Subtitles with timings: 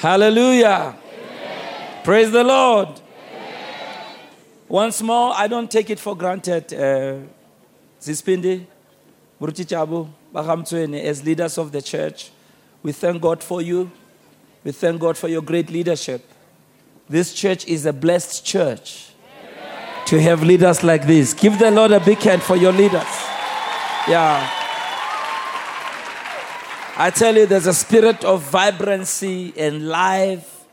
[0.00, 0.96] Hallelujah.
[2.02, 2.88] Praise the Lord.
[4.66, 6.72] Once more, I don't take it for granted.
[6.72, 7.18] Uh,
[8.00, 8.64] Zispindi,
[9.38, 10.08] Murutichabu,
[11.04, 12.30] as leaders of the church,
[12.82, 13.90] we thank God for you.
[14.64, 16.26] We thank God for your great leadership.
[17.06, 19.10] This church is a blessed church
[20.06, 21.34] to have leaders like this.
[21.34, 23.02] Give the Lord a big hand for your leaders.
[24.08, 24.59] Yeah.
[27.00, 30.66] I tell you, there's a spirit of vibrancy and life.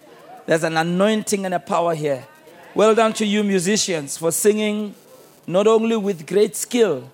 [0.45, 2.27] There's an anointing and a power here.
[2.75, 4.93] Well done to you, musicians, for singing
[5.47, 7.09] not only with great skill,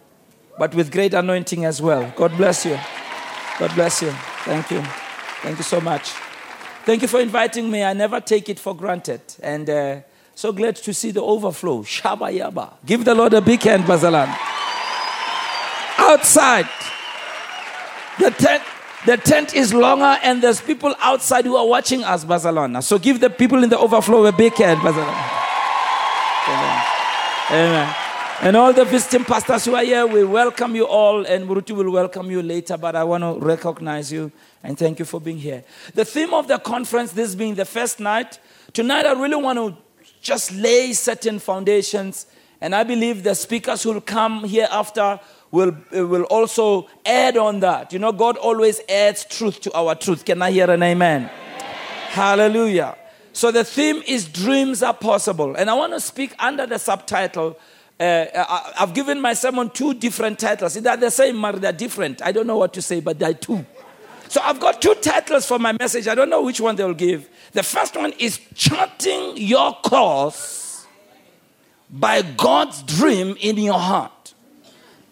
[0.58, 2.12] but with great anointing as well.
[2.16, 2.80] God bless you.
[3.60, 4.10] God bless you.
[4.46, 4.82] Thank you.
[5.44, 6.10] Thank you so much.
[6.84, 7.84] Thank you for inviting me.
[7.84, 9.22] I never take it for granted.
[9.44, 10.00] And uh,
[10.34, 11.84] so glad to see the overflow.
[11.84, 12.74] Shaba Yaba.
[12.84, 14.36] Give the Lord a big hand, Bazalan.
[16.00, 16.68] Outside,
[18.20, 18.64] the tent,
[19.06, 22.82] the tent is longer, and there's people outside who are watching us, Barcelona.
[22.82, 25.12] So give the people in the overflow a big hand, Barcelona.
[26.48, 26.84] Amen.
[27.52, 27.96] Amen.
[28.42, 31.92] And all the visiting pastors who are here, we welcome you all, and Muruti will
[31.92, 34.32] welcome you later, but I want to recognize you
[34.64, 35.64] and thank you for being here.
[35.94, 38.40] The theme of the conference, this being the first night,
[38.74, 39.78] tonight I really want to
[40.22, 42.26] just lay certain foundations,
[42.60, 45.20] and I believe the speakers who will come here after
[45.54, 47.94] will, will also add on that.
[47.94, 50.26] You know, God always adds truth to our truth.
[50.26, 51.22] Can I hear an amen?
[51.22, 51.32] amen?
[52.10, 52.98] Hallelujah.
[53.34, 55.56] So the theme is Dreams Are Possible.
[55.56, 57.60] And I want to speak under the subtitle.
[58.00, 58.26] Uh,
[58.80, 60.74] I've given my sermon two different titles.
[60.74, 62.24] They're the same, but they're different.
[62.24, 63.64] I don't know what to say, but they're two.
[64.30, 66.08] So I've got two titles for my message.
[66.08, 67.30] I don't know which one they'll give.
[67.52, 70.88] The first one is Charting Your Course
[71.92, 74.23] by God's Dream in Your Heart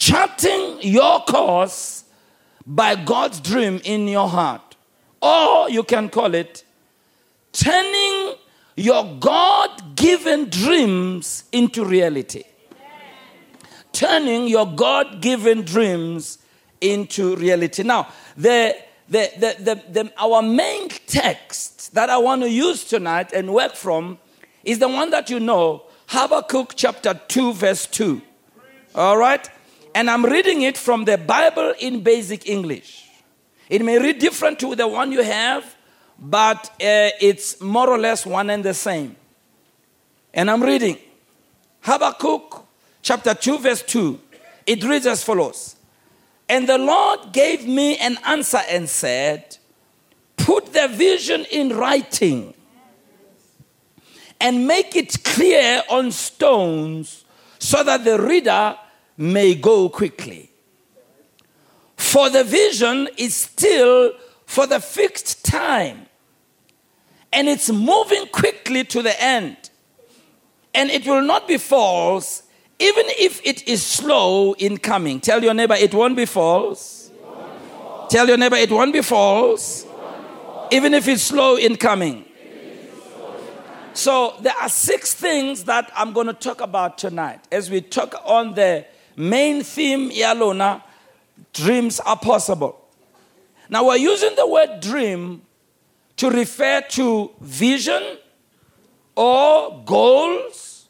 [0.02, 2.05] charting your course
[2.66, 4.75] by God's dream in your heart.
[5.21, 6.63] Or you can call it
[7.52, 8.33] turning
[8.75, 12.43] your God given dreams into reality.
[13.93, 16.39] Turning your God given dreams
[16.80, 17.83] into reality.
[17.83, 18.76] Now, the,
[19.08, 24.17] the, the, the, our main text that I want to use tonight and work from
[24.64, 28.20] is the one that you know Habakkuk chapter 2, verse 2.
[28.95, 29.47] All right?
[29.93, 33.09] And I'm reading it from the Bible in basic English.
[33.69, 35.75] It may read different to the one you have,
[36.17, 39.15] but uh, it's more or less one and the same.
[40.33, 40.97] And I'm reading
[41.81, 42.65] Habakkuk
[43.02, 44.19] chapter 2, verse 2.
[44.65, 45.75] It reads as follows
[46.47, 49.58] And the Lord gave me an answer and said,
[50.37, 52.53] Put the vision in writing
[54.39, 57.25] and make it clear on stones
[57.59, 58.75] so that the reader
[59.21, 60.49] may go quickly.
[61.95, 64.14] For the vision is still
[64.45, 66.08] for the fixed time,
[67.32, 69.70] and it's moving quickly to the end.
[70.73, 72.43] And it will not be false,
[72.80, 75.20] even if it is slow in coming.
[75.21, 77.11] Tell your neighbor, it won't be false.
[78.09, 79.86] Tell your neighbor, it won't be false,
[80.71, 82.26] even if it's slow in coming.
[83.93, 88.15] So, there are six things that I'm going to talk about tonight as we talk
[88.26, 88.86] on the
[89.16, 90.83] main theme yalona
[91.54, 92.77] dreams are possible.
[93.70, 95.44] Now we're using the word dream
[96.17, 98.17] to refer to vision
[99.16, 100.88] or goals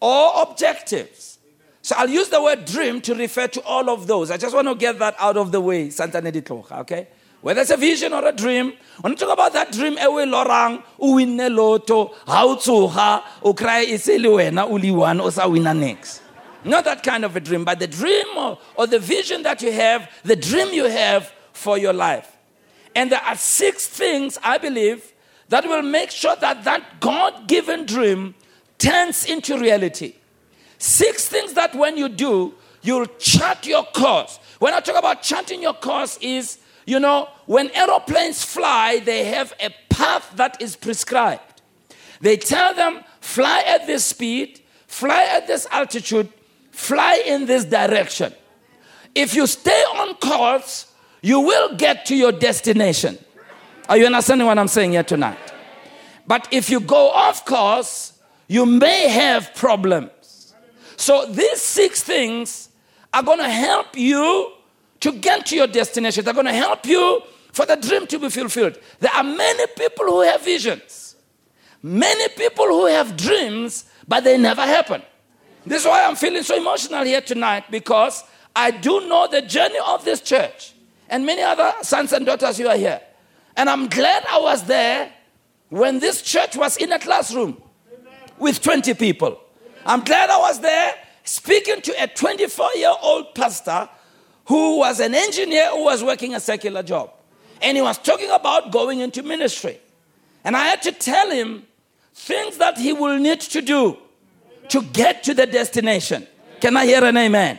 [0.00, 1.38] or objectives.
[1.82, 4.30] So i'll use the word dream to refer to all of those.
[4.30, 7.08] I just want to get that out of the way Santa Neditlocha, okay?
[7.42, 10.82] Whether it's a vision or a dream when you talk about that dream ewe lorang
[11.00, 15.48] o winne loto ha o tsoga o kry e se le wena o le sa
[15.48, 16.21] wina next
[16.64, 19.72] not that kind of a dream, but the dream or, or the vision that you
[19.72, 22.36] have, the dream you have for your life.
[22.94, 25.12] And there are six things, I believe,
[25.48, 28.34] that will make sure that that God given dream
[28.78, 30.14] turns into reality.
[30.78, 34.38] Six things that when you do, you'll chart your course.
[34.58, 39.52] When I talk about charting your course, is you know, when aeroplanes fly, they have
[39.60, 41.62] a path that is prescribed.
[42.20, 46.32] They tell them, fly at this speed, fly at this altitude,
[46.82, 48.32] fly in this direction.
[49.14, 50.92] If you stay on course,
[51.22, 53.18] you will get to your destination.
[53.88, 55.38] Are you understanding what I'm saying here tonight?
[56.26, 58.12] But if you go off course,
[58.48, 60.54] you may have problems.
[60.96, 62.68] So these six things
[63.12, 64.52] are going to help you
[65.00, 66.24] to get to your destination.
[66.24, 68.78] They're going to help you for the dream to be fulfilled.
[69.00, 71.16] There are many people who have visions,
[71.82, 75.02] many people who have dreams, but they never happen.
[75.64, 78.24] This is why I'm feeling so emotional here tonight because
[78.54, 80.72] I do know the journey of this church
[81.08, 83.00] and many other sons and daughters who are here.
[83.56, 85.12] And I'm glad I was there
[85.68, 87.60] when this church was in a classroom
[88.38, 89.38] with 20 people.
[89.86, 90.94] I'm glad I was there
[91.24, 93.88] speaking to a 24 year old pastor
[94.46, 97.12] who was an engineer who was working a secular job.
[97.60, 99.78] And he was talking about going into ministry.
[100.42, 101.64] And I had to tell him
[102.14, 103.96] things that he will need to do
[104.68, 106.26] to get to the destination.
[106.60, 107.58] Can I hear an amen?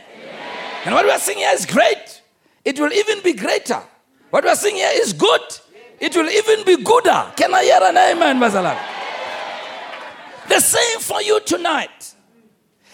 [0.84, 2.22] And what we're seeing here is great.
[2.64, 3.82] It will even be greater.
[4.30, 5.40] What we're seeing here is good.
[6.00, 7.32] It will even be gooder.
[7.36, 8.78] Can I hear an amen, Basalam?
[10.48, 12.14] The same for you tonight.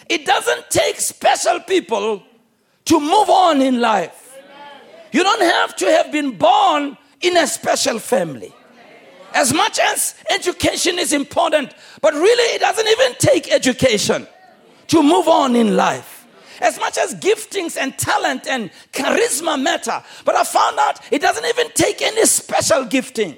[0.07, 2.23] It doesn't take special people
[2.85, 4.37] to move on in life.
[5.11, 8.53] You don't have to have been born in a special family.
[9.33, 14.27] As much as education is important, but really it doesn't even take education
[14.87, 16.27] to move on in life.
[16.59, 21.45] As much as giftings and talent and charisma matter, but I found out it doesn't
[21.45, 23.37] even take any special gifting.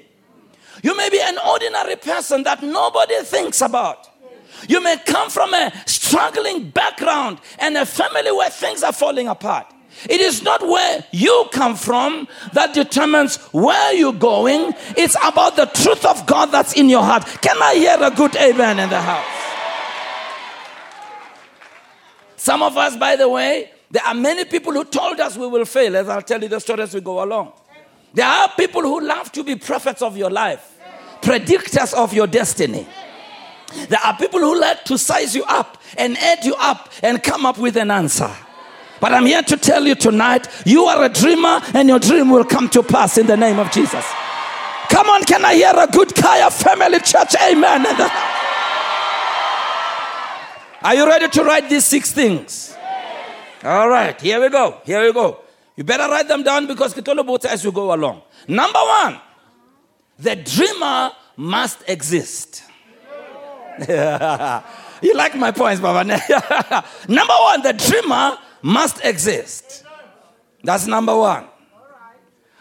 [0.82, 4.10] You may be an ordinary person that nobody thinks about.
[4.68, 9.73] You may come from a struggling background and a family where things are falling apart.
[10.08, 14.74] It is not where you come from that determines where you're going.
[14.96, 17.24] It's about the truth of God that's in your heart.
[17.40, 19.24] Can I hear a good amen in the house?
[22.36, 25.64] Some of us, by the way, there are many people who told us we will
[25.64, 27.52] fail, as I'll tell you the story as we go along.
[28.12, 30.78] There are people who love to be prophets of your life,
[31.22, 32.86] predictors of your destiny.
[33.88, 37.46] There are people who like to size you up and add you up and come
[37.46, 38.30] up with an answer.
[39.04, 42.42] But I'm here to tell you tonight you are a dreamer and your dream will
[42.42, 44.02] come to pass in the name of Jesus.
[44.88, 47.34] Come on, can I hear a good Kaya family church?
[47.38, 47.84] Amen.
[50.80, 52.74] Are you ready to write these six things?
[53.62, 54.80] All right, here we go.
[54.86, 55.40] Here we go.
[55.76, 58.22] You better write them down because Kitolo as you go along.
[58.48, 59.20] Number one,
[60.18, 62.64] the dreamer must exist.
[63.86, 66.04] you like my points, Baba.
[67.08, 69.84] number one, the dreamer must exist.
[70.62, 71.44] That's number one.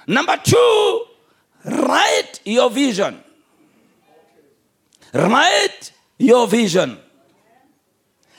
[0.05, 1.05] Number two,
[1.63, 3.23] write your vision.
[5.13, 6.99] Write your vision.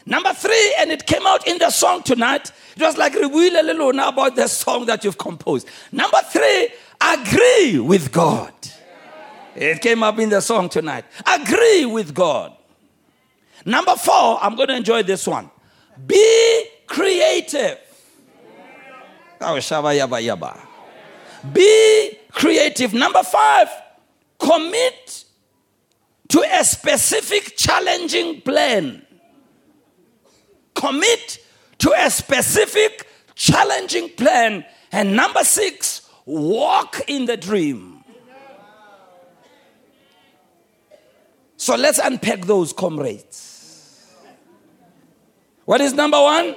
[0.05, 2.53] Number three, and it came out in the song tonight.
[2.77, 5.67] It was like reveal a little now about the song that you've composed.
[5.91, 6.69] Number three,
[7.01, 8.53] agree with God.
[9.57, 11.07] It came up in the song tonight.
[11.27, 12.53] Agree with God.
[13.65, 15.51] Number four, I'm going to enjoy this one.
[16.07, 17.79] Be creative.
[21.53, 22.95] Be creative.
[22.95, 23.69] Number five,
[24.39, 25.25] commit
[26.29, 29.05] to a specific challenging plan.
[30.75, 31.39] Commit
[31.79, 34.65] to a specific challenging plan.
[34.91, 38.05] And number six, walk in the dream.
[41.57, 44.15] So let's unpack those comrades.
[45.65, 46.57] What is number one?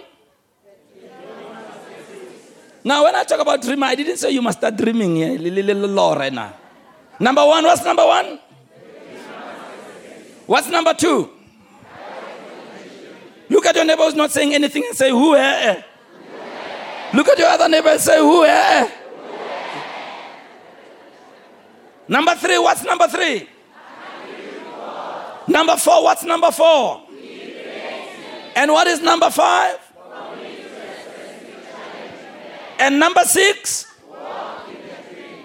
[2.88, 5.36] Now, when I talk about dream, I didn't say you must start dreaming here.
[5.38, 6.54] Lorena.
[7.20, 8.40] Number one, what's number one?
[10.46, 11.30] What's number two?
[13.50, 15.36] Look at your neighbor who's not saying anything and say, Who?
[15.36, 15.82] Eh?
[17.14, 18.46] Look at your other neighbor and say, Who?
[18.46, 18.90] Eh?
[22.08, 23.50] Number three, what's number three?
[25.50, 27.04] Number four, what's number four?
[28.56, 29.78] And what is number five?
[32.80, 33.86] And number six?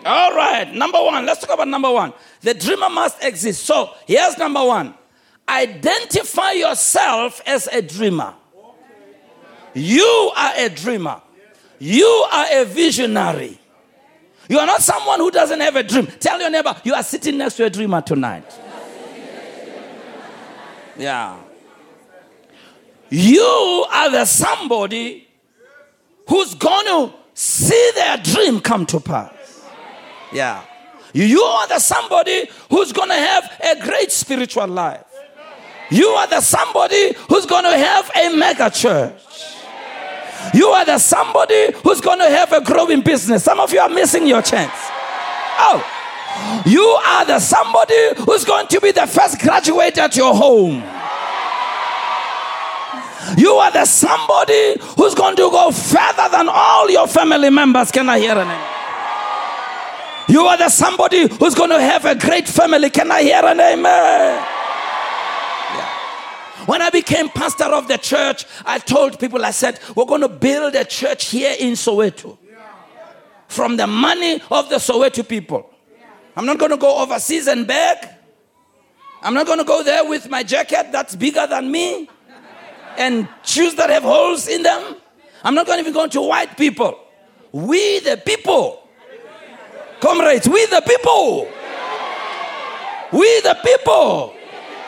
[0.05, 1.25] All right, number one.
[1.27, 2.13] Let's talk about number one.
[2.41, 3.65] The dreamer must exist.
[3.65, 4.95] So here's number one
[5.49, 8.35] identify yourself as a dreamer.
[9.75, 11.21] You are a dreamer,
[11.79, 13.59] you are a visionary.
[14.49, 16.07] You are not someone who doesn't have a dream.
[16.07, 18.45] Tell your neighbor, you are sitting next to a dreamer tonight.
[20.99, 21.39] Yeah.
[23.09, 25.29] You are the somebody
[26.29, 29.33] who's going to see their dream come to pass.
[30.33, 30.65] Yeah.
[31.13, 35.05] You are the somebody who's going to have a great spiritual life.
[35.91, 39.13] You are the somebody who's going to have a mega church.
[40.55, 43.45] You are the somebody who's going to have a growing business.
[43.45, 44.73] Some of you are missing your chance.
[45.59, 50.83] Oh, you are the somebody who's going to be the first graduate at your home.
[53.37, 57.91] You are the somebody who's going to go further than all your family members.
[57.91, 58.83] Can I hear a name?
[60.29, 62.91] You are the somebody who's going to have a great family.
[62.91, 63.83] Can I hear a name?
[66.67, 70.29] When I became pastor of the church, I told people, I said, we're going to
[70.29, 72.39] build a church here in Soweto
[73.49, 75.69] from the money of the Soweto people.
[76.37, 77.99] I'm not going to go overseas and beg.
[79.23, 82.09] I'm not going to go there with my jacket that's bigger than me
[82.99, 84.97] and shoes that have holes in them.
[85.45, 86.99] I'm not going to even go to white people.
[87.51, 88.89] We the people.
[90.01, 91.49] Comrades, we the people.
[93.13, 94.35] We the people.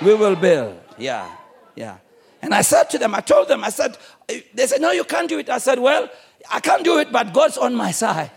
[0.03, 0.81] We will build.
[0.99, 1.31] Yeah,
[1.77, 1.99] yeah.
[2.43, 3.97] And I said to them, I told them, I said,
[4.29, 5.49] they said, no, you can't do it.
[5.49, 6.11] I said, well,
[6.51, 8.31] I can't do it, but God's on my side.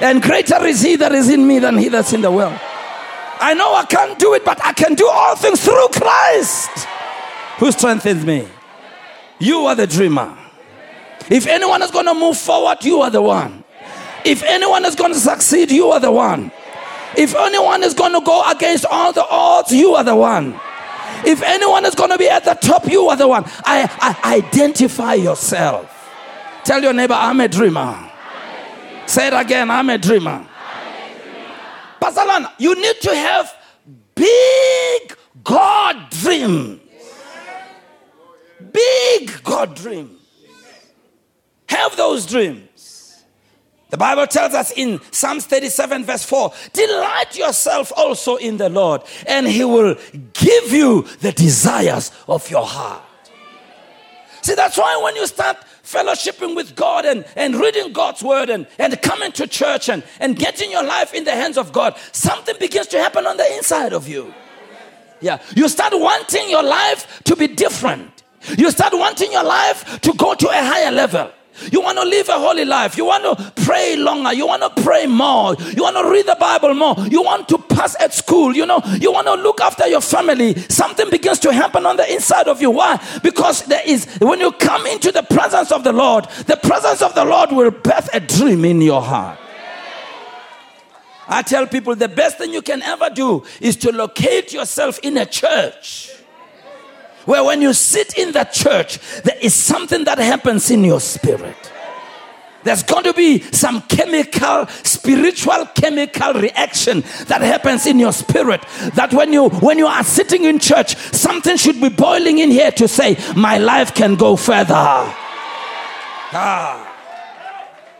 [0.00, 2.58] And greater is He that is in me than He that's in the world.
[3.40, 6.86] I know I can't do it, but I can do all things through Christ
[7.58, 8.48] who strengthens me.
[9.38, 10.36] You are the dreamer.
[11.30, 13.64] If anyone is going to move forward, you are the one.
[14.24, 16.50] If anyone is going to succeed, you are the one.
[17.16, 20.58] If anyone is going to go against all the odds, you are the one.
[21.26, 23.44] If anyone is going to be at the top, you are the one.
[23.64, 23.88] I,
[24.22, 25.90] I identify yourself.
[26.64, 28.10] Tell your neighbor, I'm a dreamer.
[29.06, 30.46] Say it again, I'm a dreamer.
[32.00, 33.54] Pastor you need to have
[34.14, 36.80] big God dreams.
[38.74, 40.20] Big God dreams.
[41.68, 43.24] Have those dreams.
[43.90, 49.02] The Bible tells us in Psalms 37, verse 4 Delight yourself also in the Lord,
[49.26, 49.94] and He will
[50.32, 53.02] give you the desires of your heart.
[54.42, 58.66] See, that's why when you start fellowshipping with God and, and reading God's word and,
[58.78, 62.56] and coming to church and, and getting your life in the hands of God, something
[62.58, 64.34] begins to happen on the inside of you.
[65.20, 65.40] Yeah.
[65.54, 68.23] You start wanting your life to be different.
[68.58, 71.30] You start wanting your life to go to a higher level.
[71.70, 72.96] You want to live a holy life.
[72.96, 74.32] You want to pray longer.
[74.32, 75.54] You want to pray more.
[75.54, 76.96] You want to read the Bible more.
[77.08, 78.54] You want to pass at school.
[78.54, 80.54] You know, you want to look after your family.
[80.68, 82.70] Something begins to happen on the inside of you.
[82.70, 83.00] Why?
[83.22, 87.14] Because there is, when you come into the presence of the Lord, the presence of
[87.14, 89.38] the Lord will birth a dream in your heart.
[91.26, 95.16] I tell people the best thing you can ever do is to locate yourself in
[95.16, 96.10] a church
[97.26, 101.56] where when you sit in the church, there is something that happens in your spirit.
[102.64, 108.64] There's going to be some chemical, spiritual chemical reaction that happens in your spirit.
[108.94, 112.72] That when you when you are sitting in church, something should be boiling in here
[112.72, 114.74] to say, My life can go further.
[116.36, 116.90] Ah.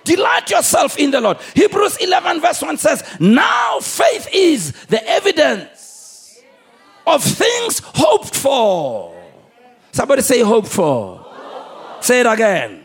[0.04, 1.38] Delight yourself in the Lord.
[1.54, 6.42] Hebrews 11, verse 1 says, Now faith is the evidence
[7.06, 9.13] of things hoped for
[9.94, 11.24] Somebody say hope for.
[12.00, 12.82] Say it again.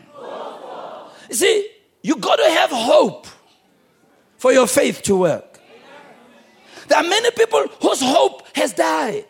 [1.28, 1.68] You see,
[2.02, 3.26] you got to have hope
[4.38, 5.58] for your faith to work.
[6.86, 9.26] There are many people whose hope has died.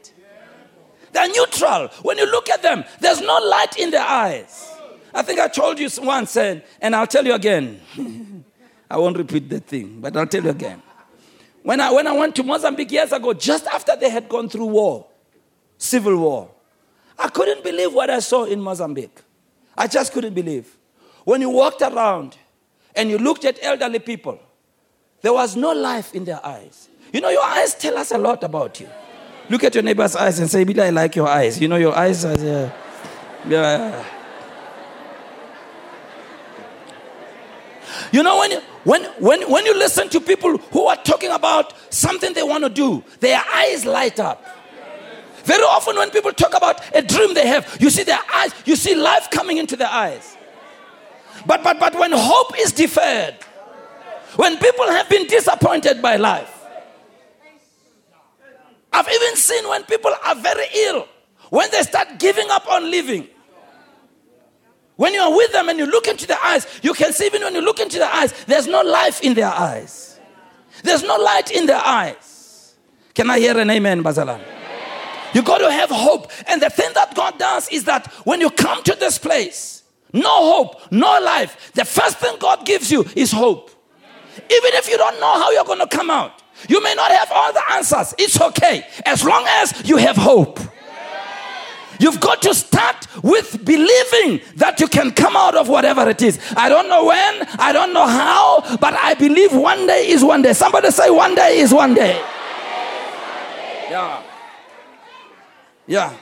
[1.13, 1.89] They're neutral.
[2.03, 4.71] When you look at them, there's no light in their eyes.
[5.15, 7.81] I think I told you once, and, and I'll tell you again.
[8.91, 10.83] I won't repeat the thing, but I'll tell you again.
[11.63, 14.67] When I, when I went to Mozambique years ago, just after they had gone through
[14.67, 15.07] war,
[15.79, 16.51] civil war,
[17.21, 19.21] I couldn't believe what I saw in Mozambique.
[19.77, 20.77] I just couldn't believe.
[21.25, 22.37] When you walked around
[22.97, 24.39] and you looked at elderly people,
[25.21, 26.89] there was no life in their eyes.
[27.13, 28.89] You know, your eyes tell us a lot about you.
[29.51, 31.61] Look at your neighbor's eyes and say, Bila, I like your eyes.
[31.61, 32.33] You know, your eyes are.
[32.33, 32.71] Uh,
[33.47, 34.05] yeah.
[38.13, 42.33] You know, when when, when, when you listen to people who are talking about something
[42.33, 44.43] they want to do, their eyes light up.
[45.45, 48.77] Very often, when people talk about a dream they have, you see their eyes, you
[48.77, 50.37] see life coming into their eyes.
[51.47, 53.37] But, but, but when hope is deferred,
[54.37, 56.57] when people have been disappointed by life,
[58.93, 61.09] I've even seen when people are very ill,
[61.51, 63.29] when they start giving up on living.
[64.97, 67.43] When you are with them and you look into their eyes, you can see even
[67.43, 70.21] when you look into their eyes, there's no life in their eyes.
[70.83, 72.75] There's no light in their eyes.
[73.15, 74.41] Can I hear an amen, Bazalan?
[75.35, 76.31] You got to have hope.
[76.47, 79.83] And the thing that God does is that when you come to this place,
[80.13, 83.71] no hope, no life, the first thing God gives you is hope.
[84.37, 87.31] Even if you don't know how you're going to come out, you may not have
[87.33, 88.15] all the answers.
[88.19, 90.59] It's okay as long as you have hope.
[91.99, 96.41] You've got to start with believing that you can come out of whatever it is.
[96.57, 100.41] I don't know when, I don't know how, but I believe one day is one
[100.41, 100.55] day.
[100.55, 102.17] Somebody say, one day is one day.
[103.91, 104.23] Yeah.
[105.91, 106.15] Yeah.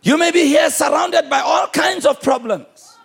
[0.00, 2.96] You may be here surrounded by all kinds of problems,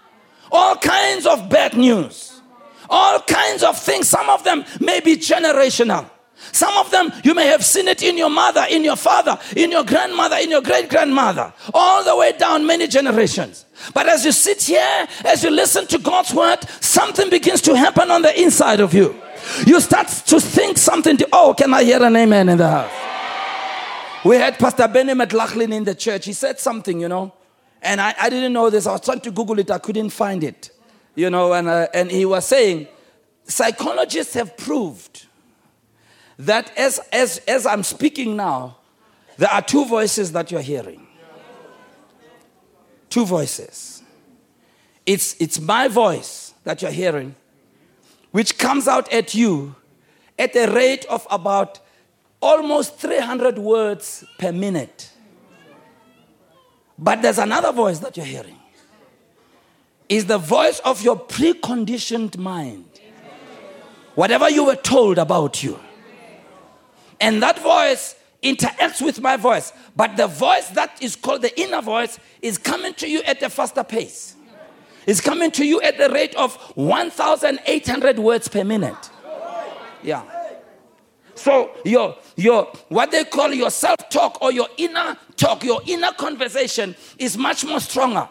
[0.50, 2.42] all kinds of bad news,
[2.90, 4.08] all kinds of things.
[4.08, 6.10] Some of them may be generational.
[6.54, 9.70] Some of them, you may have seen it in your mother, in your father, in
[9.70, 13.66] your grandmother, in your great grandmother, all the way down many generations.
[13.94, 18.12] But as you sit here, as you listen to God's word, something begins to happen
[18.12, 19.14] on the inside of you.
[19.66, 23.17] You start to think something, to, oh, can I hear an amen in the house?
[24.26, 26.26] We had Pastor Benny McLaughlin in the church.
[26.26, 27.34] He said something, you know,
[27.82, 28.88] and I, I didn't know this.
[28.88, 30.72] I was trying to Google it, I couldn't find it,
[31.16, 32.88] you know, and, uh, and he was saying,
[33.46, 35.28] psychologists have proved
[36.40, 38.78] that as, as, as I'm speaking now,
[39.38, 41.06] there are two voices that you're hearing.
[43.10, 44.04] Two voices.
[45.06, 47.36] It's, it's my voice that you're hearing,
[48.32, 49.76] which comes out at you
[50.38, 51.80] at a rate of about
[52.41, 55.12] almost 300 words per minute.
[56.98, 58.58] But there's another voice that you're hearing.
[60.10, 62.86] Is the voice of your preconditioned mind.
[64.15, 65.79] Whatever you were told about you.
[67.20, 69.74] And that voice interacts with my voice.
[69.96, 73.50] But the voice that is called the inner voice is coming to you at a
[73.50, 74.36] faster pace.
[75.06, 79.10] It's coming to you at the rate of 1,800 words per minute.
[80.03, 80.37] Yeah.
[81.48, 86.94] So your your what they call your self-talk or your inner talk, your inner conversation
[87.18, 88.27] is much more stronger.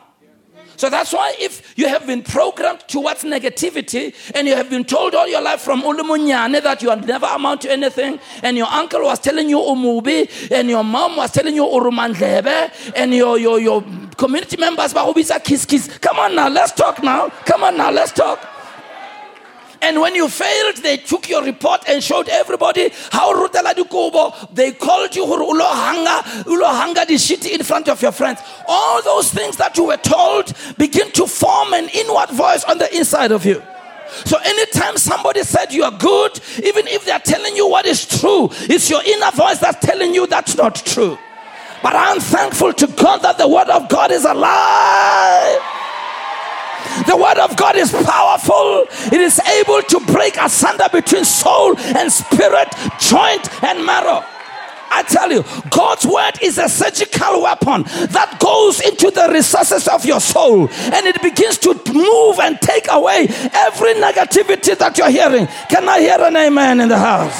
[0.76, 5.14] So that's why if you have been programmed towards negativity and you have been told
[5.14, 9.00] all your life from Ulumunyane that you will never amount to anything, and your uncle
[9.04, 13.82] was telling you Umubi, and your mom was telling you Urumandlebe, and your, your, your
[14.18, 14.92] community members,
[15.42, 15.88] kiss kiss.
[16.02, 17.30] Come on now, let's talk now.
[17.46, 18.55] Come on now, let's talk.
[19.82, 24.72] And when you failed, they took your report and showed everybody how Rutela Dukubo, they
[24.72, 28.40] called you Ulo Hanga, Ulo Hanga the shit in front of your friends.
[28.66, 32.94] All those things that you were told begin to form an inward voice on the
[32.96, 33.62] inside of you.
[34.24, 38.48] So anytime somebody said you are good, even if they're telling you what is true,
[38.52, 41.18] it's your inner voice that's telling you that's not true.
[41.82, 45.75] But I'm thankful to God that the word of God is alive.
[47.06, 48.86] The word of God is powerful.
[49.12, 54.24] It is able to break asunder between soul and spirit, joint and marrow.
[54.88, 60.06] I tell you, God's word is a surgical weapon that goes into the recesses of
[60.06, 65.46] your soul and it begins to move and take away every negativity that you're hearing.
[65.68, 67.36] Can I hear an amen in the house?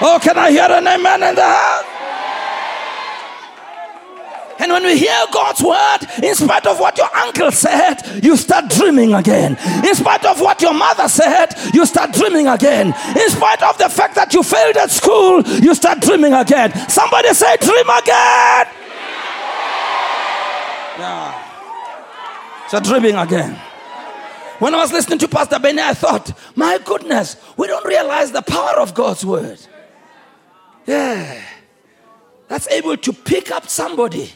[0.00, 1.93] Oh, can I hear an amen in the house?
[4.64, 8.70] And when we hear God's word, in spite of what your uncle said, you start
[8.70, 9.58] dreaming again.
[9.86, 12.86] In spite of what your mother said, you start dreaming again.
[12.86, 16.72] In spite of the fact that you failed at school, you start dreaming again.
[16.88, 18.66] Somebody say, Dream again.
[20.98, 22.68] Yeah.
[22.68, 23.60] So dreaming again.
[24.60, 28.40] When I was listening to Pastor Benny, I thought, my goodness, we don't realize the
[28.40, 29.60] power of God's word.
[30.86, 31.42] Yeah.
[32.48, 34.32] That's able to pick up somebody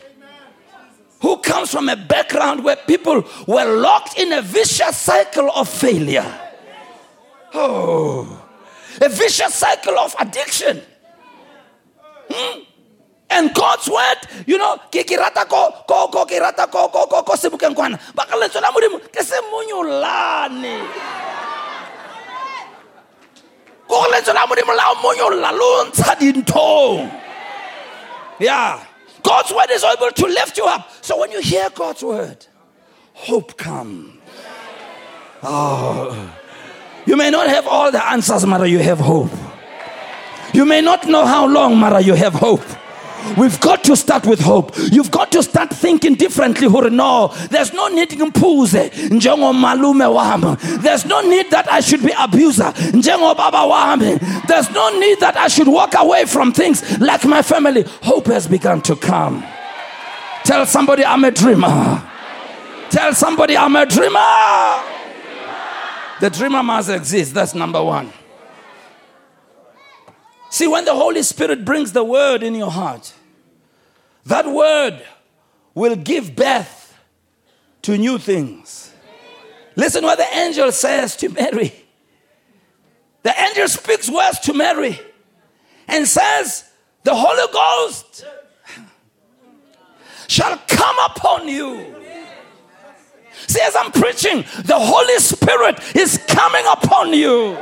[1.21, 6.27] who comes from a background where people were locked in a vicious cycle of failure.
[7.55, 8.43] Oh,
[9.01, 10.83] a vicious cycle of addiction.
[12.31, 12.61] Hmm?
[13.31, 17.05] And God's word, you know, ke ke rata ko ko ko ke rata ko ko
[17.05, 18.01] ko ko sebukeng kwana.
[18.17, 20.81] Ba ka lentswe la modimo ke se monyolane.
[28.41, 28.88] Yeah.
[29.29, 30.91] God's word is able to lift you up.
[31.03, 32.47] So when you hear God's word,
[33.13, 34.15] hope comes.
[35.43, 36.35] Oh.
[37.05, 39.31] You may not have all the answers, Mara, you have hope.
[40.55, 42.65] You may not know how long, Mara, you have hope.
[43.37, 44.73] We've got to start with hope.
[44.77, 46.69] You've got to start thinking differently.
[46.69, 48.73] No, there's no need mpuze.
[50.83, 52.73] There's no need that I should be abuser.
[54.49, 57.85] There's no need that I should walk away from things like my family.
[58.03, 59.45] Hope has begun to come.
[60.45, 62.03] Tell somebody I'm a dreamer.
[62.91, 64.83] Tell somebody I'm a dreamer.
[66.21, 67.35] The dreamer must exist.
[67.35, 68.13] That's number one.
[70.51, 73.13] See, when the Holy Spirit brings the word in your heart,
[74.25, 75.03] that word
[75.75, 76.99] will give birth
[77.83, 78.93] to new things.
[79.77, 81.73] Listen what the angel says to Mary.
[83.23, 84.99] The angel speaks words to Mary
[85.87, 86.65] and says,
[87.05, 88.25] The Holy Ghost
[90.29, 91.95] shall come upon you.
[93.47, 97.57] See, as I'm preaching, the Holy Spirit is coming upon you.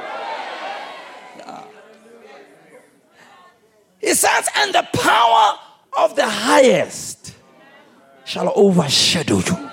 [4.07, 5.59] He says, and the power
[5.99, 7.35] of the highest
[8.25, 9.71] shall overshadow you.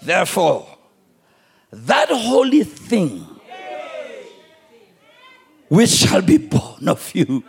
[0.00, 0.66] Therefore,
[1.70, 3.26] that holy thing
[5.68, 7.44] which shall be born of you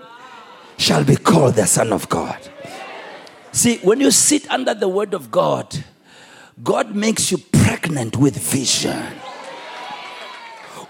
[0.77, 2.39] shall be called the Son of God.
[3.53, 5.73] See, when you sit under the word of God,
[6.62, 9.01] God makes you pregnant with vision.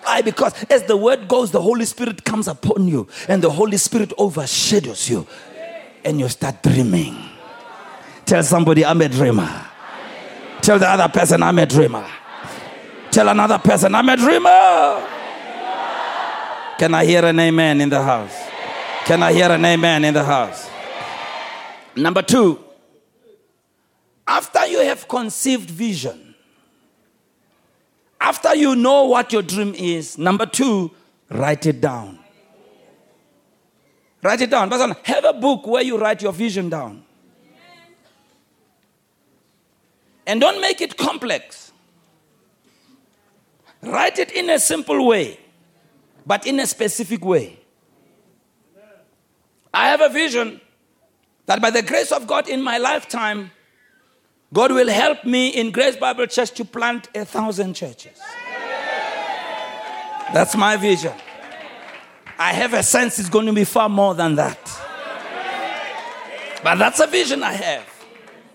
[0.05, 0.21] Why?
[0.21, 4.13] Because as the word goes, the Holy Spirit comes upon you and the Holy Spirit
[4.19, 5.25] overshadows you
[6.03, 7.17] and you start dreaming.
[8.23, 9.65] Tell somebody, I'm a dreamer.
[10.61, 12.05] Tell the other person, I'm a dreamer.
[13.09, 15.07] Tell another person, I'm a dreamer.
[16.77, 18.35] Can I hear an amen in the house?
[19.05, 20.69] Can I hear an amen in the house?
[21.95, 22.63] Number two,
[24.27, 26.24] after you have conceived vision,
[28.19, 30.91] after you know what your dream is, number two,
[31.30, 32.19] write it down.
[34.21, 34.71] Write it down.
[35.04, 37.04] Have a book where you write your vision down.
[40.25, 41.71] And don't make it complex.
[43.84, 45.39] Write it in a simple way,
[46.25, 47.60] but in a specific way.
[49.71, 50.60] I have a vision
[51.45, 53.51] that by the grace of God in my lifetime,
[54.53, 58.19] God will help me in Grace Bible Church to plant a thousand churches.
[60.34, 61.13] That's my vision.
[62.38, 64.60] I have a sense it's going to be far more than that.
[66.63, 67.88] But that's a vision I have.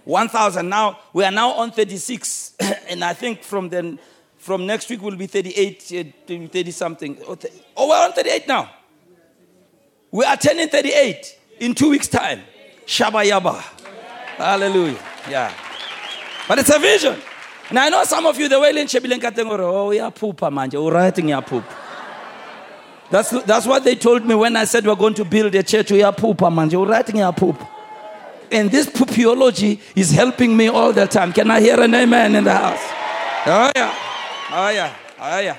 [0.05, 0.69] 1,000.
[0.69, 2.57] Now, we are now on 36.
[2.89, 3.99] and I think from then,
[4.37, 7.19] from next week, we'll be 38, uh, 30 something.
[7.77, 8.71] Oh, we're on 38 now.
[10.11, 12.43] We are turning 38 in two weeks' time.
[12.85, 13.61] Shaba Yaba.
[14.37, 14.99] Hallelujah.
[15.29, 15.55] Yeah.
[16.51, 17.17] But it's a vision.
[17.69, 20.69] And I know some of you, the way in Chebilenka oh, yeah, man.
[20.73, 21.63] You're writing your poop.
[23.09, 25.93] That's, that's what they told me when I said we're going to build a church.
[25.93, 26.69] We are poopa, man.
[26.69, 27.65] You're writing oh, your poop.
[28.51, 31.33] And this poopology is helping me all the time.
[31.33, 32.83] Can I hear an amen in the house?
[33.47, 33.95] Oh, yeah.
[34.51, 34.97] Oh, yeah.
[35.21, 35.57] Oh, yeah.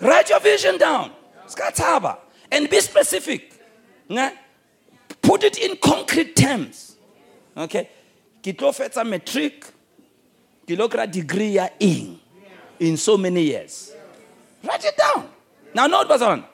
[0.00, 1.10] Write your vision down.
[1.48, 2.18] Skataba.
[2.52, 3.52] And be specific.
[5.20, 6.94] Put it in concrete terms.
[7.56, 7.90] Okay?
[8.44, 8.72] Ke tlo
[10.76, 12.18] lo degree ya in
[12.78, 13.92] in so many years.
[14.64, 15.28] Write it down.
[15.74, 16.44] Now note Bazan.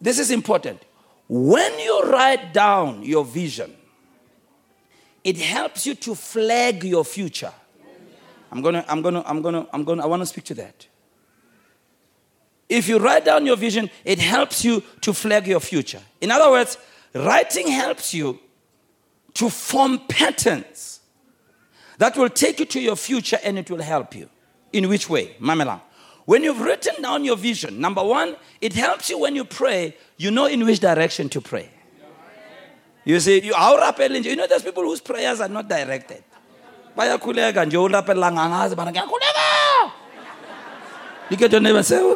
[0.00, 0.82] This is important.
[1.28, 3.74] When you write down your vision,
[5.24, 7.52] it helps you to flag your future.
[8.50, 10.86] I'm gonna, I'm gonna, I'm gonna, I'm gonna, I wanna speak to that.
[12.68, 16.00] If you write down your vision, it helps you to flag your future.
[16.20, 16.78] In other words,
[17.14, 18.38] writing helps you
[19.34, 20.97] to form patterns
[21.98, 24.28] that will take you to your future and it will help you.
[24.72, 25.34] In which way?
[25.40, 25.80] Mamela.
[26.24, 30.30] When you've written down your vision, number one, it helps you when you pray, you
[30.30, 31.70] know in which direction to pray.
[33.04, 36.22] You see, you, you know, there's people whose prayers are not directed.
[41.30, 42.14] Look at your neighbor say,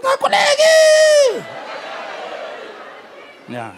[3.49, 3.75] Yeah.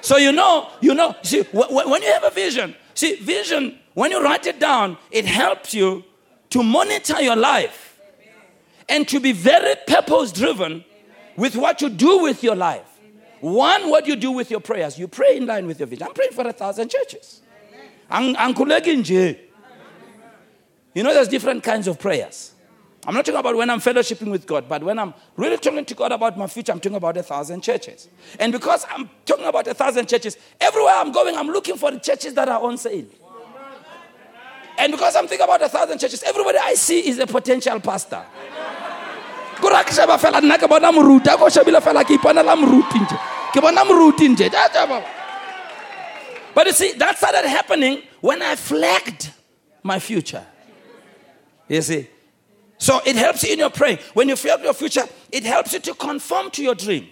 [0.00, 4.22] So you know, you know, see, when you have a vision, see, vision, when you
[4.22, 6.04] write it down, it helps you
[6.50, 8.00] to monitor your life
[8.88, 10.84] and to be very purpose driven
[11.36, 12.86] with what you do with your life.
[13.40, 14.98] One, what you do with your prayers.
[14.98, 16.06] You pray in line with your vision.
[16.06, 17.40] I'm praying for a thousand churches.
[20.94, 22.52] You know, there's different kinds of prayers.
[23.04, 25.94] I'm not talking about when I'm fellowshipping with God, but when I'm really talking to
[25.94, 28.08] God about my future, I'm talking about a thousand churches.
[28.38, 31.98] And because I'm talking about a thousand churches, everywhere I'm going, I'm looking for the
[31.98, 33.06] churches that are on sale.
[34.78, 38.24] And because I'm thinking about a thousand churches, everybody I see is a potential pastor.
[46.54, 49.30] But you see, that started happening when I flagged
[49.82, 50.44] my future.
[51.68, 52.08] You see,
[52.78, 53.98] so it helps you in your praying.
[54.14, 57.08] When you feel your future, it helps you to conform to your dream.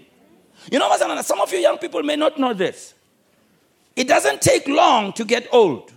[0.71, 1.25] You know, what?
[1.25, 2.95] some of you young people may not know this.
[3.97, 5.93] It doesn't take long to get old.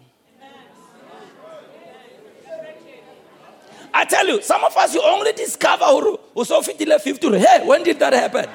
[3.94, 7.38] I tell you, some of us, you only discover who so 50 50.
[7.38, 8.50] Hey, when did that happen?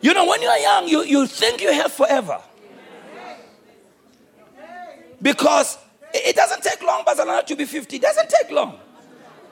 [0.00, 2.40] you know, when you are young, you, you think you have forever.
[5.20, 5.76] Because
[6.14, 7.96] it doesn't take long, Barcelona, to be 50.
[7.96, 8.78] It doesn't take long.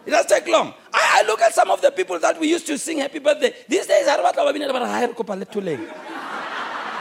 [0.06, 0.72] It doesn't take long.
[0.94, 3.52] I, I look at some of the people that we used to sing happy birthday.
[3.68, 4.06] These days,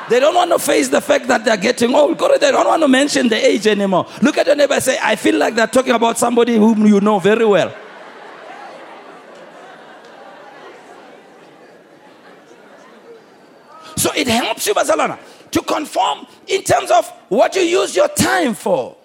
[0.10, 2.18] they don't want to face the fact that they're getting old.
[2.18, 4.08] They don't want to mention the age anymore.
[4.22, 7.20] Look at your neighbor say, I feel like they're talking about somebody whom you know
[7.20, 7.74] very well.
[13.98, 15.18] So it helps you, Barcelona,
[15.52, 18.96] to conform in terms of what you use your time for.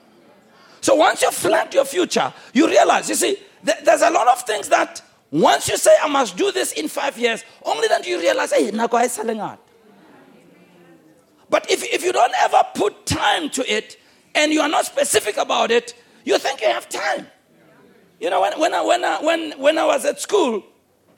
[0.82, 4.42] So once you've planned your future, you realize, you see, th- there's a lot of
[4.42, 8.10] things that once you say, I must do this in five years, only then do
[8.10, 9.60] you realize, hey, Nako is selling out.
[11.50, 13.98] But if, if you don't ever put time to it
[14.34, 17.26] and you are not specific about it, you think you have time.
[18.20, 20.62] You know, when, when, I, when, I, when, when I was at school,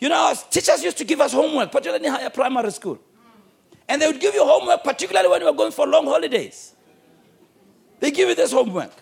[0.01, 2.99] you know, our teachers used to give us homework, particularly in higher primary school.
[3.89, 6.75] And they would give you homework, particularly when you were going for long holidays.
[8.01, 8.93] They give you this homework.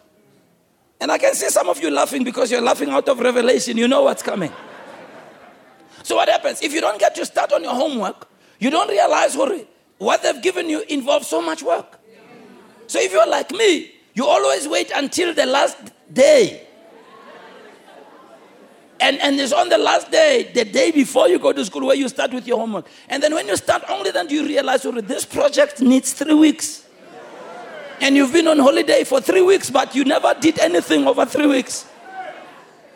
[1.01, 3.77] And I can see some of you laughing because you're laughing out of revelation.
[3.79, 4.53] You know what's coming.
[6.03, 6.63] So, what happens?
[6.63, 8.27] If you don't get to start on your homework,
[8.59, 9.37] you don't realize
[10.01, 11.99] what they've given you involves so much work.
[12.89, 15.77] So, if you're like me, you always wait until the last
[16.13, 16.67] day.
[18.99, 21.97] And, and it's on the last day, the day before you go to school, where
[21.97, 22.87] you start with your homework.
[23.09, 26.35] And then when you start, only then do you realize oh, this project needs three
[26.35, 26.85] weeks
[28.01, 31.47] and you've been on holiday for three weeks, but you never did anything over three
[31.47, 31.87] weeks.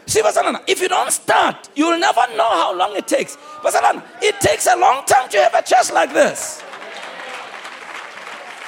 [0.06, 3.36] See, Basalana, if you don't start, you'll never know how long it takes.
[3.62, 6.62] Basalana, it takes a long time to have a church like this.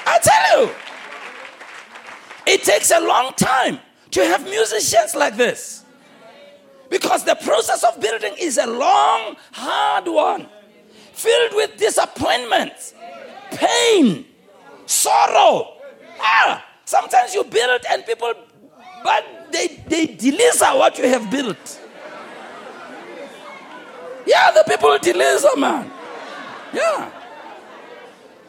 [0.07, 0.75] I tell you,
[2.47, 3.81] it takes a long time
[4.13, 5.85] to have musicians like this.
[6.89, 10.47] Because the process of building is a long, hard one,
[11.13, 12.95] filled with disappointments,
[13.51, 14.25] pain,
[14.87, 15.77] sorrow,
[16.19, 18.33] Ah, sometimes you build and people,
[19.05, 21.81] but they, they deliver what you have built.
[24.27, 25.91] Yeah, the people deliver, man.
[26.73, 27.11] Yeah.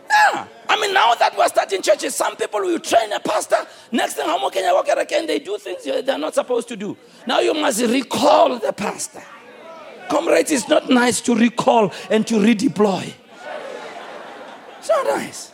[0.10, 0.48] Yeah.
[0.78, 3.58] I mean, now that we're starting churches, some people will train a pastor.
[3.92, 5.26] Next thing, how can you walk again?
[5.26, 6.96] They do things they're not supposed to do.
[7.26, 9.24] Now you must recall the pastor.
[10.08, 13.12] Comrades, it's not nice to recall and to redeploy.
[14.78, 15.52] It's not nice.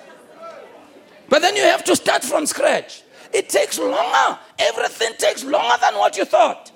[1.30, 3.04] But then you have to start from scratch.
[3.34, 4.40] It takes longer.
[4.60, 6.70] Everything takes longer than what you thought.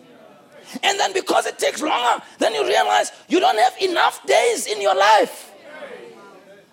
[0.84, 4.82] And then because it takes longer, then you realize you don't have enough days in
[4.82, 5.52] your life.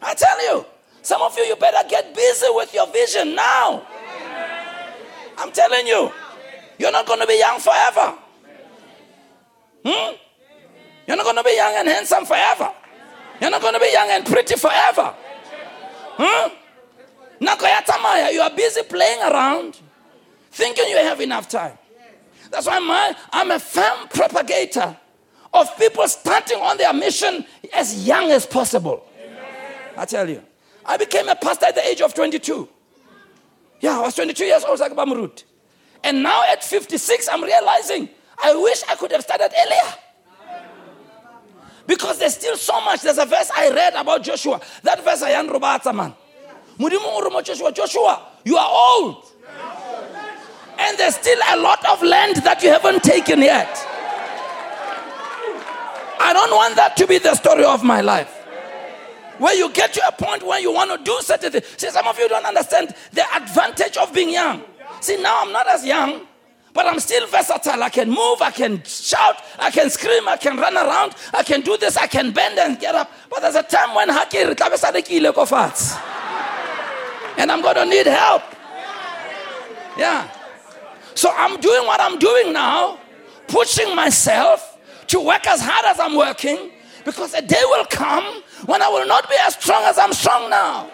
[0.00, 0.66] I tell you,
[1.04, 3.86] some of you, you better get busy with your vision now.
[5.36, 6.10] I'm telling you,
[6.78, 8.14] you're not going to be young forever.
[9.84, 10.16] Hmm?
[11.06, 12.72] You're not going to be young and handsome forever.
[13.38, 15.14] You're not going to be young and pretty forever.
[16.16, 16.54] Hmm?
[18.32, 19.78] you are busy playing around,
[20.52, 21.76] thinking you have enough time.
[22.50, 24.96] That's why my, I'm a firm propagator
[25.52, 29.04] of people starting on their mission as young as possible.
[29.98, 30.42] I tell you.
[30.86, 32.68] I became a pastor at the age of 22.
[33.80, 35.44] Yeah, I was 22 years old, like Bamrut.
[36.02, 38.08] And now at 56, I'm realizing
[38.42, 39.94] I wish I could have started earlier.
[41.86, 43.02] Because there's still so much.
[43.02, 44.60] There's a verse I read about Joshua.
[44.82, 45.46] That verse I am
[45.96, 46.14] man
[46.78, 49.24] joshua joshua you are old
[50.78, 53.68] and there's still a lot of land that you haven't taken yet
[56.20, 58.43] i don't want that to be the story of my life
[59.38, 62.06] where you get to a point where you want to do certain things see some
[62.06, 64.62] of you don't understand the advantage of being young
[65.00, 66.26] see now i'm not as young
[66.74, 67.82] but I'm still versatile.
[67.82, 71.60] I can move, I can shout, I can scream, I can run around, I can
[71.60, 73.10] do this, I can bend and get up.
[73.30, 74.42] But there's a time when haki
[77.36, 78.42] and I'm going to need help.
[79.96, 80.28] Yeah.
[81.14, 82.98] So I'm doing what I'm doing now,
[83.46, 86.72] pushing myself to work as hard as I'm working
[87.04, 90.50] because a day will come when I will not be as strong as I'm strong
[90.50, 90.90] now.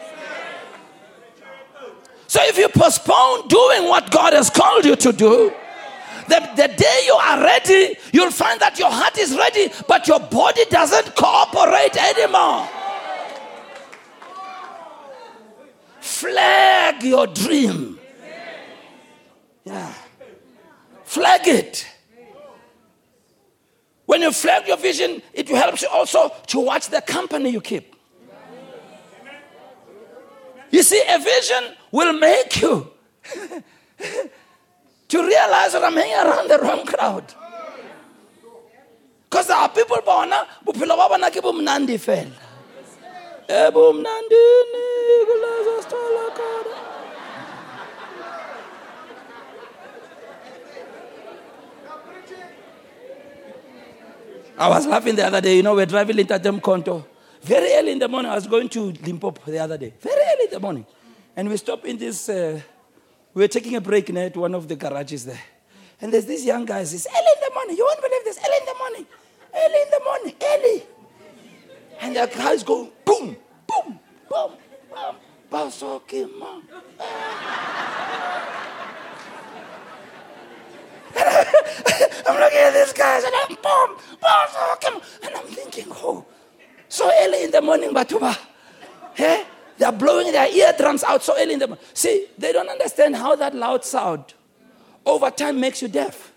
[2.26, 5.52] So if you postpone doing what God has called you to do,
[6.28, 10.20] the, the day you are ready, you'll find that your heart is ready, but your
[10.20, 12.68] body doesn't cooperate anymore.
[16.00, 17.98] Flag your dream.
[19.64, 19.92] Yeah.
[21.04, 21.89] Flag it.
[24.10, 27.94] When you flag your vision, it helps you also to watch the company you keep.
[30.72, 32.90] You see, a vision will make you
[35.10, 37.32] to realize that I'm hanging around the wrong crowd.
[39.30, 40.30] Because there are people born,
[40.66, 42.32] bophelo ba bona ke bomnandi fela.
[43.48, 44.84] Eh, Ebomnandini
[45.28, 46.89] kuleza sithola khona.
[54.60, 55.56] I was laughing the other day.
[55.56, 57.02] You know, we're driving in Tatem Konto.
[57.40, 59.94] Very early in the morning, I was going to Limpopo the other day.
[59.98, 60.84] Very early in the morning.
[61.34, 62.60] And we stopped in this, uh,
[63.32, 65.40] we were taking a break at one of the garages there.
[66.02, 67.76] And there's this young guy, says, early in the morning.
[67.78, 68.38] You won't believe this.
[68.38, 69.06] Early in the morning.
[69.56, 70.34] Early in the morning.
[70.42, 70.82] Early.
[72.02, 74.52] And the guys going, boom, boom, boom,
[74.90, 75.16] boom.
[75.50, 76.64] Basoki, mom.
[82.26, 86.24] I'm looking at these guys and I'm boom, boom, and I'm thinking, oh,
[86.88, 88.36] so early in the morning, Batuba.
[89.12, 89.44] Hey,
[89.76, 91.84] they're blowing their eardrums out so early in the morning.
[91.92, 94.34] See, they don't understand how that loud sound
[95.04, 96.32] over time makes you deaf.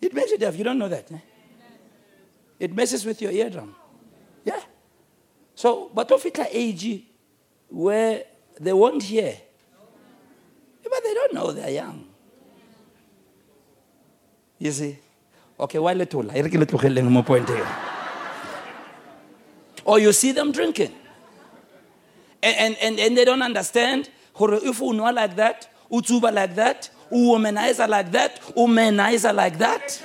[0.00, 0.56] It makes you deaf.
[0.56, 1.10] You don't know that.
[1.10, 1.18] Eh?
[2.58, 3.74] It messes with your eardrum.
[4.44, 4.60] Yeah.
[5.54, 7.02] So, but of it age
[7.68, 8.24] where
[8.60, 9.36] they won't hear.
[10.82, 12.07] But they don't know they're young.
[14.58, 14.98] You see?
[15.58, 16.24] Okay, why little?
[19.84, 20.92] Or you see them drinking.
[22.42, 24.10] And, and, and, and they don't understand.
[24.40, 30.02] If you know like that, utuba like that, womanizer like that, womanizer like that.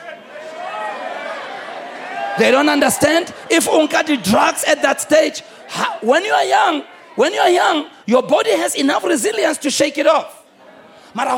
[2.39, 3.33] They don't understand.
[3.49, 5.41] If unka the drugs at that stage,
[6.01, 6.83] when you are young,
[7.15, 10.42] when you are young, your body has enough resilience to shake it off.
[11.13, 11.37] Mara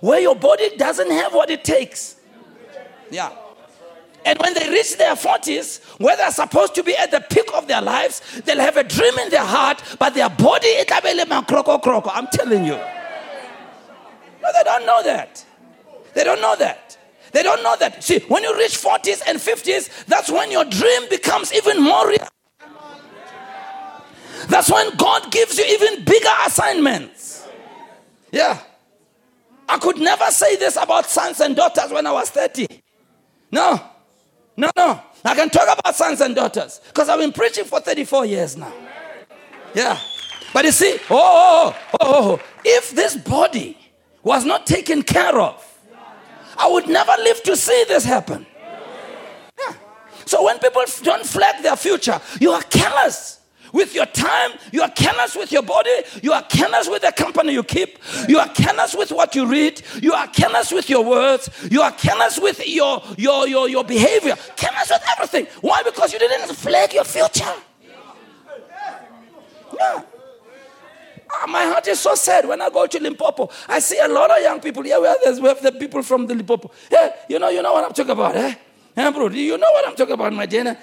[0.00, 2.16] where your body doesn't have what it takes.
[3.10, 3.32] Yeah.
[4.26, 7.68] And when they reach their 40s, where they're supposed to be at the peak of
[7.68, 12.76] their lives, they'll have a dream in their heart, but their body, I'm telling you.
[14.42, 15.44] No, they don't know that.
[16.14, 16.96] They don't know that.
[17.32, 18.02] They don't know that.
[18.02, 22.28] See, when you reach 40s and 50s, that's when your dream becomes even more real.
[24.48, 27.33] That's when God gives you even bigger assignments.
[28.34, 28.58] Yeah.
[29.68, 32.66] I could never say this about sons and daughters when I was 30.
[33.52, 33.80] No.
[34.56, 35.00] No, no.
[35.24, 38.72] I can talk about sons and daughters because I've been preaching for 34 years now.
[39.72, 39.98] Yeah.
[40.52, 43.78] But you see, oh, oh, oh, oh, if this body
[44.24, 45.64] was not taken care of,
[46.56, 48.46] I would never live to see this happen.
[49.58, 49.74] Yeah.
[50.26, 53.40] So when people don't flag their future, you are careless
[53.74, 54.52] with your time.
[54.72, 55.90] You are careless with your body.
[56.22, 57.98] You are careless with the company you keep.
[58.28, 59.82] You are careless with what you read.
[60.00, 61.50] You are careless with your words.
[61.70, 64.36] You are careless with your, your, your, your behavior.
[64.56, 65.46] Careless with everything.
[65.60, 65.82] Why?
[65.82, 67.52] Because you didn't flag your future.
[69.76, 70.02] Yeah.
[71.32, 73.50] Ah, my heart is so sad when I go to Limpopo.
[73.66, 74.86] I see a lot of young people.
[74.86, 76.70] Yeah, we have, we have the people from the Limpopo.
[76.92, 78.54] Yeah, you know, you know what I'm talking about, eh?
[78.96, 80.78] Yeah, bro, you know what I'm talking about, my dear?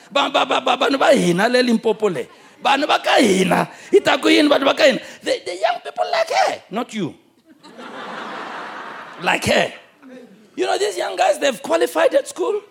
[2.63, 3.65] Vanhu va ka hina.
[3.91, 5.00] Hi ta ku yini vanhu va ka hina?
[5.24, 7.15] The, the young people like her not you.
[9.21, 9.74] Like her.
[10.56, 12.62] You know these young guys they've qualified at school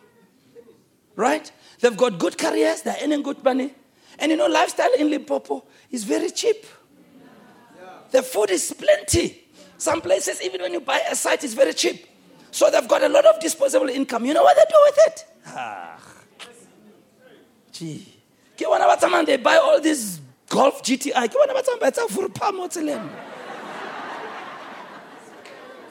[1.17, 1.51] right?
[1.81, 3.75] They've got good careers they're earning good money.
[4.19, 6.65] And you know lifestyle in limpopo is very cheap.
[8.11, 9.45] The food is plenty.
[9.79, 12.07] Some places even when you buy a site it's very cheap.
[12.51, 14.25] So they've got a lot of disposable income.
[14.27, 15.27] You know what they do with it?
[15.47, 15.97] Ah.
[17.81, 18.10] gee
[18.61, 22.53] ke bona tsamayang they buy all these golf gti ke bona ba tsamaya ba furpa
[22.53, 22.69] mo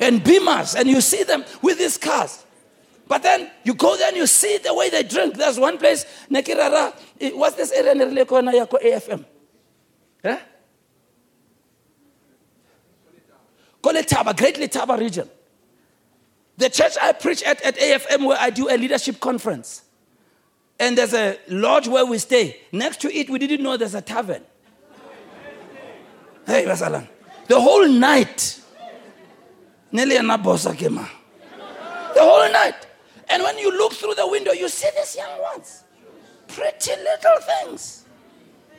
[0.01, 2.45] and beamers and you see them with these cars.
[3.07, 5.35] But then you go there and you see the way they drink.
[5.35, 9.25] There's one place nekirara eh, what's this area nerile kona ya ko afm
[10.23, 10.39] yeah?
[13.81, 15.29] Koletaba, Great Letaba region.
[16.57, 19.83] The church I preach at at AFM, where I do a leadership conference,
[20.79, 22.61] and there's a lodge where we stay.
[22.71, 24.43] Next to it, we didn't know there's a tavern.
[26.45, 27.07] Hey, Basalan.
[27.47, 28.61] The whole night.
[32.15, 32.87] The whole night.
[33.29, 35.83] And when you look through the window, you see these young ones.
[36.47, 38.05] Pretty little things.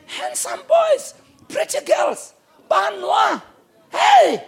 [0.07, 1.13] Handsome boys.
[1.47, 2.33] Pretty girls.
[2.69, 3.41] Banwa.
[3.91, 4.43] Hey!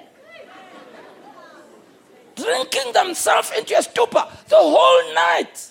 [2.36, 5.70] Drinking themselves into a stupor the whole night.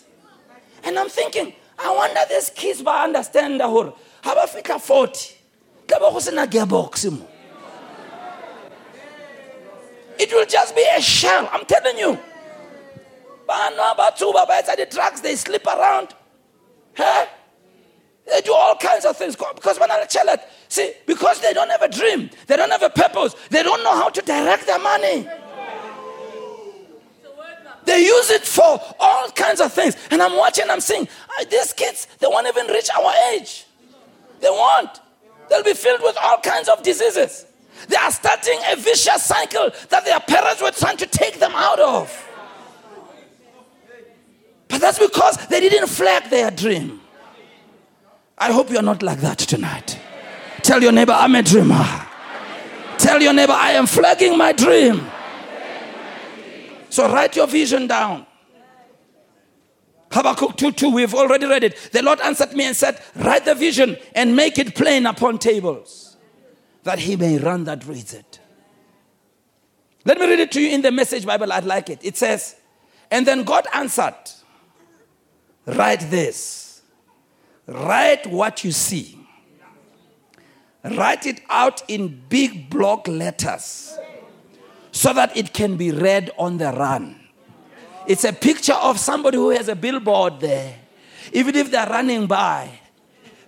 [0.85, 5.37] And I'm thinking, I wonder these kids ba understand hore ha ba fitla 40
[5.87, 7.27] tla ba go gearbox mo
[10.19, 12.19] it will just be a shell i'm telling you
[13.47, 16.15] bana ba tsuba ba etsa the drugs they slip around
[16.97, 17.27] huh?
[18.31, 21.69] They do all kinds of things because when I tell it, see, because they don't
[21.71, 24.79] have a dream, they don't have a purpose, they don't know how to direct their
[24.79, 25.27] money.
[27.85, 29.97] They use it for all kinds of things.
[30.11, 33.67] And I'm watching, I'm seeing, ah, these kids, they won't even reach our age.
[34.41, 35.01] They won't.
[35.49, 37.47] They'll be filled with all kinds of diseases.
[37.89, 41.81] They are starting a vicious cycle that their parents were trying to take them out
[41.81, 42.29] of.
[44.69, 47.01] But that's because they didn't flag their dream.
[48.39, 49.99] I hope you're not like that tonight.
[50.63, 51.85] Tell your neighbor, I'm a dreamer.
[52.99, 55.05] Tell your neighbor, I am flagging my dream.
[56.93, 58.27] So write your vision down.
[60.11, 61.89] Habakkuk 2 2, we've already read it.
[61.91, 66.19] The Lord answered me and said, Write the vision and make it plain upon tables,
[66.83, 68.41] that he may run that reads it.
[70.05, 71.51] Let me read it to you in the message Bible.
[71.51, 72.01] I'd like it.
[72.03, 72.57] It says,
[73.11, 74.15] And then God answered,
[75.65, 76.83] Write this.
[77.67, 79.19] Write what you see.
[80.85, 83.97] Write it out in big block letters
[84.93, 87.19] so that it can be read on the run.
[88.07, 90.77] It's a picture of somebody who has a billboard there.
[91.33, 92.71] Even if they're running by,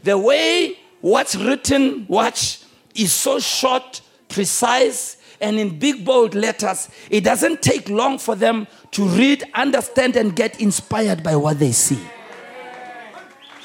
[0.02, 2.60] the way what's written, watch,
[2.94, 6.88] is so short, precise, and in big bold letters.
[7.10, 11.72] It doesn't take long for them to read, understand, and get inspired by what they
[11.72, 12.00] see.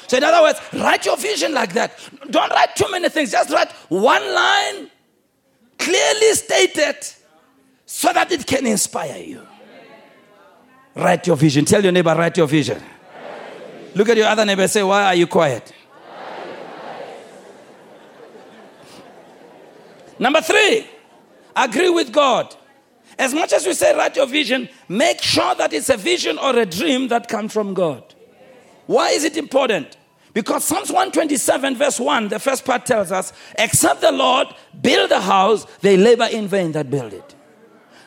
[0.08, 1.96] So, in other words, write your vision like that.
[2.30, 4.90] Don't write too many things, just write one line,
[5.78, 6.96] clearly stated,
[7.92, 9.44] so that it can inspire you.
[10.94, 11.64] Write your vision.
[11.64, 12.80] Tell your neighbor, write your vision.
[13.96, 15.72] Look at your other neighbor say, Why are you quiet?
[20.20, 20.86] Number three,
[21.56, 22.54] agree with God.
[23.18, 26.56] As much as we say write your vision, make sure that it's a vision or
[26.56, 28.14] a dream that comes from God.
[28.86, 29.96] Why is it important?
[30.32, 34.46] Because Psalms 127, verse 1, the first part tells us, except the Lord
[34.80, 37.34] build a house, they labor in vain that build it.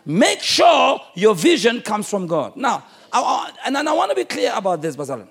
[0.06, 2.56] Make sure your vision comes from God.
[2.58, 5.28] Now, I, and I want to be clear about this, Basalan.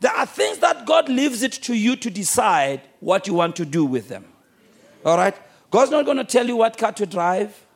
[0.00, 3.64] There are things that God leaves it to you to decide what you want to
[3.64, 4.24] do with them.
[5.04, 5.34] All right?
[5.70, 7.66] God's not going to tell you what car to drive.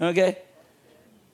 [0.00, 0.38] Okay?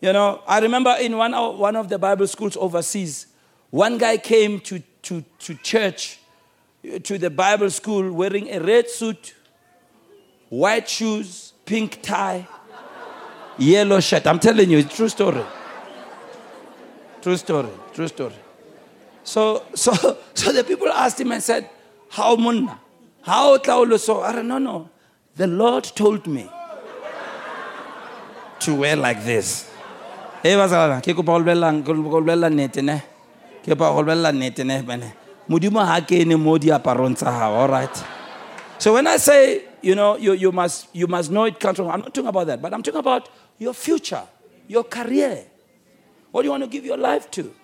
[0.00, 3.26] You know, I remember in one of, one of the Bible schools overseas,
[3.70, 6.18] one guy came to, to, to church,
[7.02, 9.34] to the Bible school, wearing a red suit,
[10.48, 12.46] white shoes, pink tie,
[13.58, 14.26] yellow shirt.
[14.26, 15.44] I'm telling you, it's true story.
[17.20, 18.34] True story, true story.
[19.24, 19.92] So, so,
[20.34, 21.68] so the people asked him and said,
[22.10, 22.78] How munna?
[23.22, 24.22] How taulo so?
[24.22, 24.90] I don't know, no.
[25.36, 26.48] The Lord told me
[28.60, 29.70] to wear like this.
[30.42, 33.02] Hey, bazalana, ke kopa go bolella go bolella nnete ne.
[33.62, 35.12] Ke kopa go bolella nnete ne bene.
[35.48, 38.04] Modimo ha kene mo diaparong tsa hao, all right?
[38.78, 41.88] So when I say, you know, you, you, must, you must know it comes from,
[41.88, 43.28] I'm not talking about that, but I'm talking about
[43.58, 44.22] your future,
[44.66, 45.44] your career.
[46.30, 47.54] What do you want to give your life to?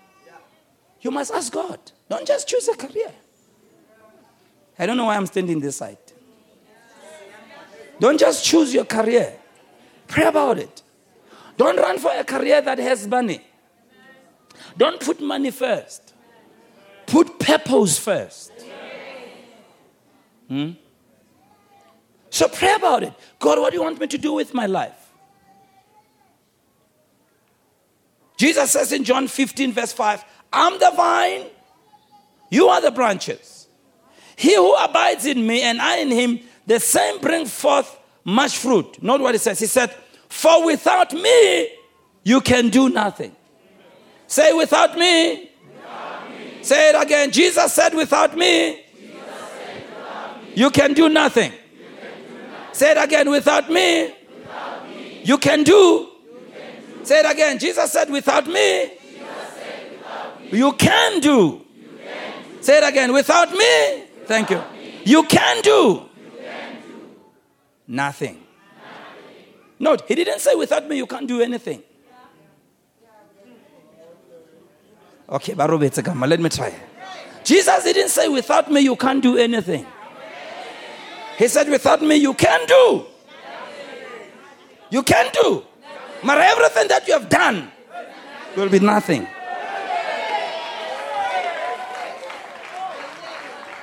[1.00, 1.78] You must ask God.
[2.08, 3.12] Don't just choose a career.
[4.78, 5.98] I don't know why I'm standing this side.
[8.00, 9.34] Don't just choose your career.
[10.08, 10.82] Pray about it.
[11.56, 13.40] Don't run for a career that has money.
[14.76, 16.14] Don't put money first.
[17.06, 18.52] Put purpose first.
[20.48, 20.70] Hmm?
[22.30, 23.12] So pray about it.
[23.38, 25.03] God, what do you want me to do with my life?
[28.36, 31.46] Jesus says in John 15, verse 5, I'm the vine,
[32.50, 33.68] you are the branches.
[34.36, 39.02] He who abides in me and I in him, the same bring forth much fruit.
[39.02, 39.58] Note what he says.
[39.58, 39.90] He said,
[40.28, 41.68] For without me,
[42.22, 43.34] you can do nothing.
[44.26, 45.50] Say, without me.
[45.76, 46.62] without me.
[46.62, 47.30] Say it again.
[47.30, 50.52] Jesus said, without me, without me.
[50.54, 51.50] You, can do nothing.
[51.50, 52.68] Can do nothing.
[52.72, 53.30] Say it again.
[53.30, 55.20] Without me, without me.
[55.22, 56.10] You, can do.
[57.04, 57.58] Say it again.
[57.58, 58.92] Jesus said, without me,
[60.50, 61.60] you can do.
[62.60, 63.12] Say it again.
[63.12, 64.62] Without me, thank you.
[65.04, 66.08] You can do.
[67.86, 68.40] Nothing.
[69.78, 71.82] Note, he didn't say without me you can't do anything.
[75.28, 76.74] Okay, let me try.
[77.42, 79.86] Jesus didn't say without me you can't do anything.
[81.36, 83.04] He said without me you can do.
[84.90, 85.64] You can do.
[86.24, 87.70] But everything that you have done
[88.56, 89.26] will be nothing.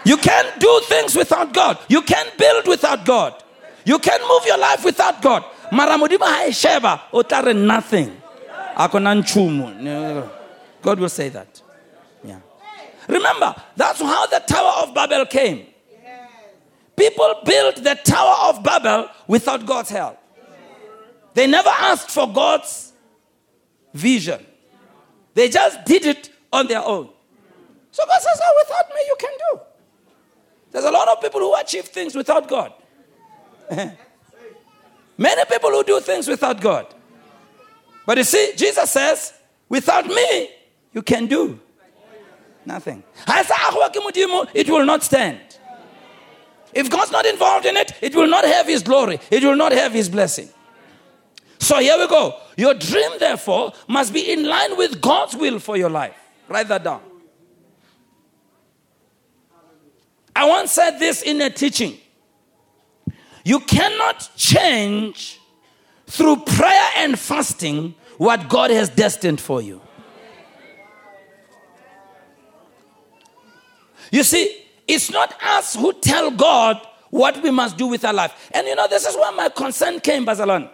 [0.03, 1.77] You can't do things without God.
[1.87, 3.43] You can't build without God.
[3.85, 5.43] You can't move your life without God.
[7.13, 8.21] Otare nothing.
[10.81, 11.61] God will say that.
[12.23, 12.39] Yeah.
[13.07, 15.67] Remember, that's how the Tower of Babel came.
[16.95, 20.17] People built the Tower of Babel without God's help.
[21.33, 22.91] They never asked for God's
[23.93, 24.45] vision.
[25.33, 27.09] They just did it on their own.
[27.91, 29.59] So God says, oh, without me, you can do.
[30.71, 32.73] There's a lot of people who achieve things without God.
[35.17, 36.87] Many people who do things without God.
[38.05, 39.33] But you see, Jesus says,
[39.69, 40.49] without me,
[40.93, 41.59] you can do
[42.65, 43.03] nothing.
[44.53, 45.39] It will not stand.
[46.73, 49.73] If God's not involved in it, it will not have His glory, it will not
[49.73, 50.49] have His blessing.
[51.61, 52.35] So here we go.
[52.57, 56.15] Your dream, therefore, must be in line with God's will for your life.
[56.49, 57.01] Write that down.
[60.35, 61.99] I once said this in a teaching.
[63.45, 65.39] You cannot change
[66.07, 69.81] through prayer and fasting what God has destined for you.
[74.11, 76.81] You see, it's not us who tell God
[77.11, 78.49] what we must do with our life.
[78.51, 80.69] And you know, this is where my concern came, Bazalon.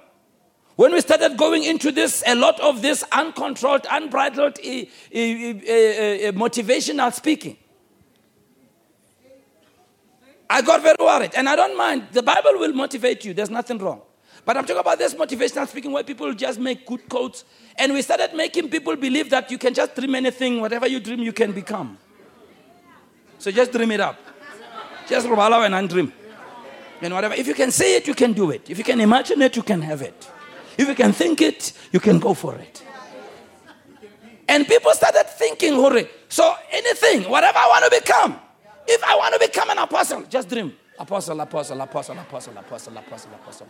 [0.77, 4.59] When we started going into this, a lot of this uncontrolled, unbridled
[6.35, 7.57] motivational speaking,
[10.47, 11.31] I got very worried.
[11.35, 12.07] And I don't mind.
[12.11, 14.01] The Bible will motivate you, there's nothing wrong.
[14.45, 17.43] But I'm talking about this motivational speaking where people just make good quotes.
[17.75, 21.21] And we started making people believe that you can just dream anything, whatever you dream,
[21.21, 21.97] you can become.
[23.39, 24.19] So just dream it up.
[25.09, 26.13] Just rubala and dream.
[27.01, 27.33] And whatever.
[27.33, 28.69] If you can say it, you can do it.
[28.69, 30.29] If you can imagine it, you can have it.
[30.77, 32.83] If you can think it, you can go for it.
[34.47, 36.07] And people started thinking, hurry.
[36.29, 38.39] So anything, whatever I want to become.
[38.87, 40.73] If I want to become an apostle, just dream.
[40.97, 43.67] Apostle, apostle, apostle, apostle, apostle, apostle, apostle.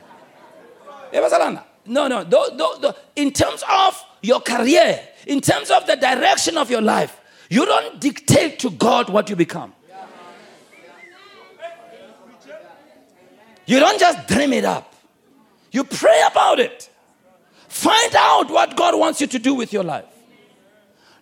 [1.11, 2.23] Eh, no, no.
[2.23, 2.91] Do, do, do.
[3.15, 7.99] In terms of your career, in terms of the direction of your life, you don't
[7.99, 9.73] dictate to God what you become.
[13.65, 14.93] You don't just dream it up.
[15.71, 16.89] You pray about it.
[17.77, 20.05] Find out what God wants you to do with your life.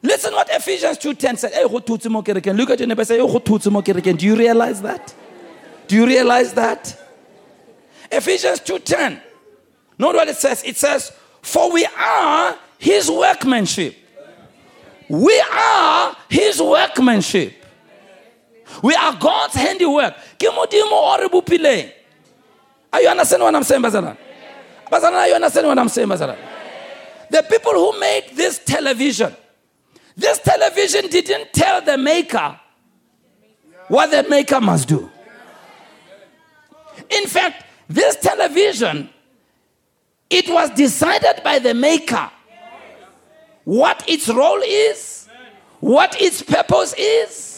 [0.01, 2.56] Listen what Ephesians 2.10 said.
[2.56, 5.14] Look at your neighbor say, Do you realize that?
[5.88, 6.97] Do you realize that?
[8.10, 9.22] Ephesians 2.10.
[9.97, 10.64] Note what it says.
[10.64, 13.97] It says, For we are his workmanship.
[15.10, 17.66] We are his workmanship.
[18.82, 20.14] We are God's handiwork.
[22.93, 24.18] Are you understanding what I'm saying, Bazalan?
[24.91, 26.38] Bazalan, you understand what I'm saying, Bazalan?
[27.29, 29.36] The people who made this television,
[30.15, 32.59] this television didn't tell the maker
[33.88, 35.09] what the maker must do.
[37.09, 39.09] In fact, this television,
[40.29, 42.31] it was decided by the maker
[43.63, 45.27] what its role is,
[45.79, 47.55] what its purpose is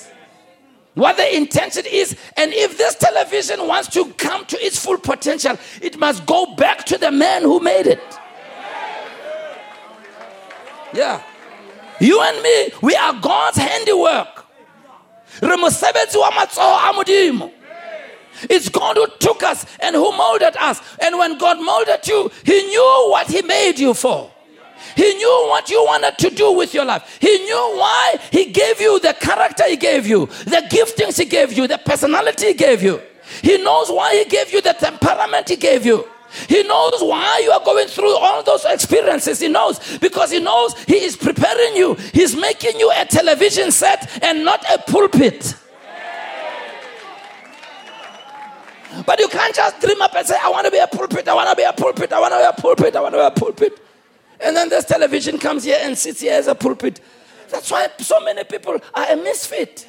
[0.97, 2.17] what the intention is.
[2.35, 6.85] And if this television wants to come to its full potential, it must go back
[6.85, 8.01] to the man who made it.
[10.93, 11.21] Yeah.
[11.99, 14.45] You and me, we are God's handiwork.
[18.49, 20.81] It's God who took us and who molded us.
[20.99, 24.31] And when God molded you, He knew what He made you for.
[24.97, 27.19] He knew what you wanted to do with your life.
[27.21, 31.53] He knew why He gave you the character He gave you, the giftings He gave
[31.53, 32.99] you, the personality He gave you.
[33.43, 36.03] He knows why He gave you the temperament He gave you.
[36.49, 39.39] He knows why you are going through all those experiences.
[39.39, 41.93] He knows because He knows He is preparing you.
[42.11, 45.55] He's making you a television set and not a pulpit.
[49.05, 51.35] But you can't just dream up and say, I want to be a pulpit, I
[51.35, 53.25] want to be a pulpit, I want to be a pulpit, I want to be
[53.25, 53.86] a pulpit.
[54.39, 56.99] And then this television comes here and sits here as a pulpit.
[57.49, 59.87] That's why so many people are a misfit.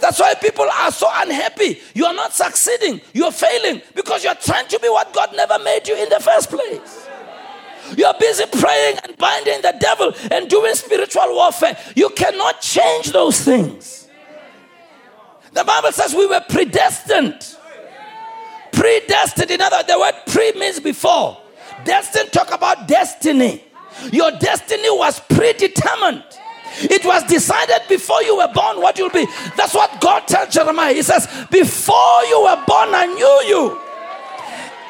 [0.00, 1.80] That's why people are so unhappy.
[1.94, 3.00] You are not succeeding.
[3.12, 6.50] You're failing because you're trying to be what God never made you in the first
[6.50, 7.08] place.
[7.96, 11.78] You're busy praying and binding the devil and doing spiritual warfare.
[11.94, 14.08] You cannot change those things.
[15.52, 17.56] The Bible says we were predestined.
[18.72, 19.50] Predestined.
[19.50, 21.38] In other words, the word pre means before.
[21.84, 23.62] Destiny talk about destiny.
[24.12, 26.24] Your destiny was predetermined.
[26.80, 29.26] It was decided before you were born what you'll be.
[29.56, 30.94] That's what God tells Jeremiah.
[30.94, 33.78] He says, Before you were born, I knew you.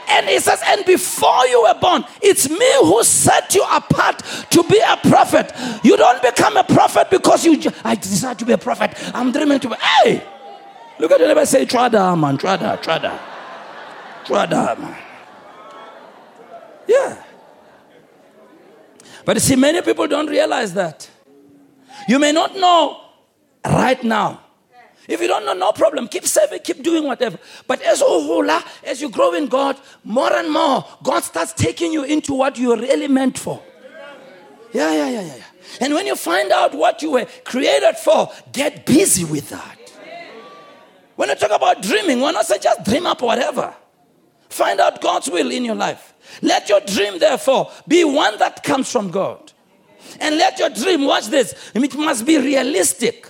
[0.09, 4.63] And he says, And before you were born, it's me who set you apart to
[4.65, 5.53] be a prophet.
[5.83, 8.93] You don't become a prophet because you, I decide to be a prophet.
[9.15, 10.23] I'm dreaming to be, hey,
[10.99, 13.19] look at the neighbor say, Trada, man, Trada, Trada,
[14.25, 15.12] Trada, man.
[16.87, 17.23] Yeah.
[19.25, 21.09] But see, many people don't realize that.
[22.09, 23.01] You may not know
[23.65, 24.41] right now.
[25.09, 26.09] If you don't know, no problem.
[26.09, 27.39] Keep serving, keep doing whatever.
[27.67, 32.05] But as hula, as you grow in God, more and more, God starts taking you
[32.05, 33.63] into what you're really meant for.
[34.73, 35.45] Yeah, yeah, yeah, yeah, yeah.
[35.81, 39.79] And when you find out what you were created for, get busy with that.
[41.17, 43.75] When you talk about dreaming, why not say just dream up whatever?
[44.49, 46.12] Find out God's will in your life.
[46.41, 49.53] Let your dream, therefore, be one that comes from God.
[50.21, 53.29] And let your dream, watch this, it must be realistic.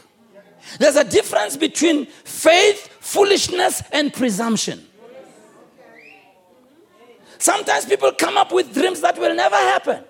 [0.79, 4.87] There's a difference between faith, foolishness, and presumption.
[7.39, 10.05] Sometimes people come up with dreams that will never happen.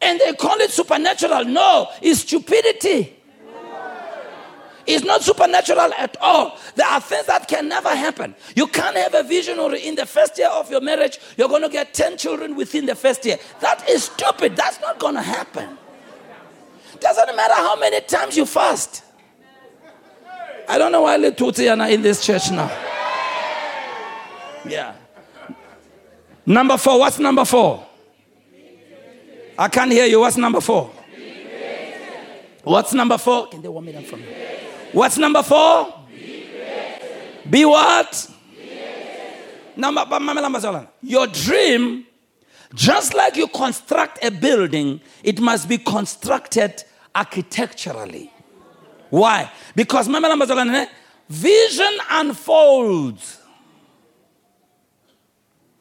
[0.00, 1.44] And they call it supernatural.
[1.44, 3.21] No, it's stupidity.
[4.86, 6.58] It's not supernatural at all.
[6.74, 8.34] There are things that can never happen.
[8.56, 11.62] You can't have a vision or in the first year of your marriage, you're going
[11.62, 13.38] to get 10 children within the first year.
[13.60, 14.56] That is stupid.
[14.56, 15.78] That's not going to happen.
[17.00, 19.04] Doesn't matter how many times you fast.
[20.68, 22.70] I don't know why Letutiana in this church now.
[24.64, 24.94] Yeah.
[26.46, 27.00] Number four.
[27.00, 27.86] What's number four?
[29.58, 30.20] I can't hear you.
[30.20, 30.90] What's number four?
[32.64, 33.48] What's number four?
[33.48, 34.51] Can they warm it up from here?
[34.92, 35.94] What's number four?
[37.48, 38.28] Be what?
[39.74, 42.06] Number, your dream,
[42.74, 46.84] just like you construct a building, it must be constructed
[47.14, 48.30] architecturally.
[49.10, 49.50] Why?
[49.74, 50.08] Because
[51.28, 53.38] vision unfolds.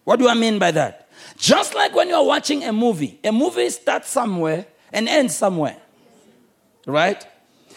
[0.03, 1.09] What do I mean by that?
[1.38, 5.78] Just like when you're watching a movie, a movie starts somewhere and ends somewhere.
[6.86, 7.26] Right?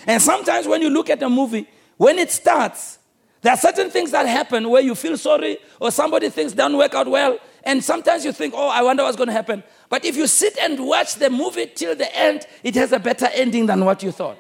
[0.07, 2.99] And sometimes when you look at a movie, when it starts,
[3.43, 6.95] there are certain things that happen where you feel sorry or somebody thinks don't work
[6.95, 7.39] out well.
[7.63, 9.63] And sometimes you think, oh, I wonder what's going to happen.
[9.89, 13.29] But if you sit and watch the movie till the end, it has a better
[13.33, 14.39] ending than what you thought.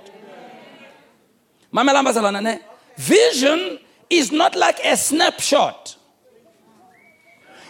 [2.96, 3.78] Vision
[4.10, 5.96] is not like a snapshot.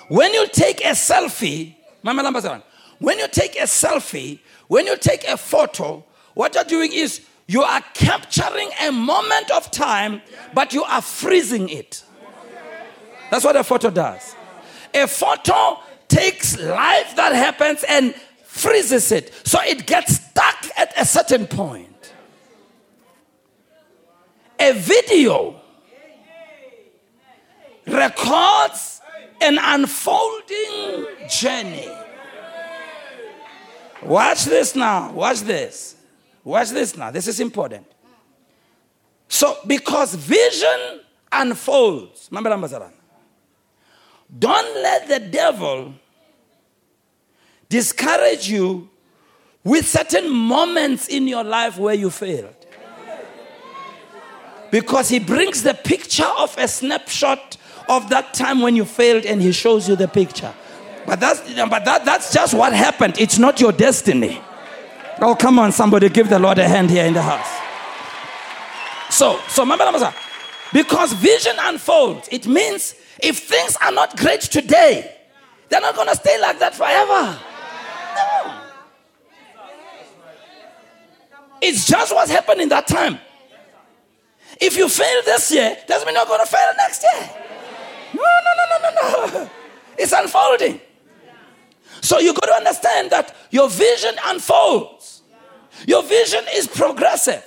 [0.08, 4.38] When you take a selfie, when you take a selfie,
[4.68, 9.70] when you take a photo, what you're doing is you are capturing a moment of
[9.70, 10.22] time,
[10.54, 12.02] but you are freezing it.
[13.30, 14.34] That's what a photo does.
[14.94, 18.14] A photo takes life that happens and
[18.44, 19.32] freezes it.
[19.44, 22.12] So it gets stuck at a certain point.
[24.60, 25.60] A video
[27.86, 29.00] records
[29.40, 31.88] an unfolding journey.
[34.02, 35.12] Watch this now.
[35.12, 35.93] Watch this.
[36.44, 37.10] Watch this now.
[37.10, 37.86] This is important.
[39.28, 41.00] So, because vision
[41.32, 42.92] unfolds, remember
[44.38, 45.94] don't let the devil
[47.68, 48.88] discourage you
[49.62, 52.54] with certain moments in your life where you failed.
[54.70, 57.56] Because he brings the picture of a snapshot
[57.88, 60.52] of that time when you failed and he shows you the picture.
[61.06, 63.18] But that's, but that, that's just what happened.
[63.18, 64.40] It's not your destiny.
[65.20, 67.60] Oh, come on, somebody give the Lord a hand here in the house.
[69.10, 69.84] So, so remember,
[70.72, 75.16] because vision unfolds, it means if things are not great today,
[75.68, 77.38] they're not going to stay like that forever.
[78.16, 78.60] No.
[81.60, 83.18] It's just what's happened in that time.
[84.60, 87.30] If you fail this year, doesn't mean you're going to fail next year.
[88.14, 89.50] No, no, no, no, no, no.
[89.96, 90.80] It's unfolding.
[92.04, 95.22] So you got to understand that your vision unfolds.
[95.86, 97.42] Your vision is progressive.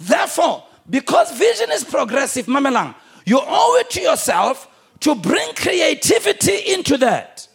[0.00, 2.94] Therefore, because vision is progressive, Mamelang,
[3.26, 4.66] you owe it to yourself
[5.00, 7.48] to bring creativity into that.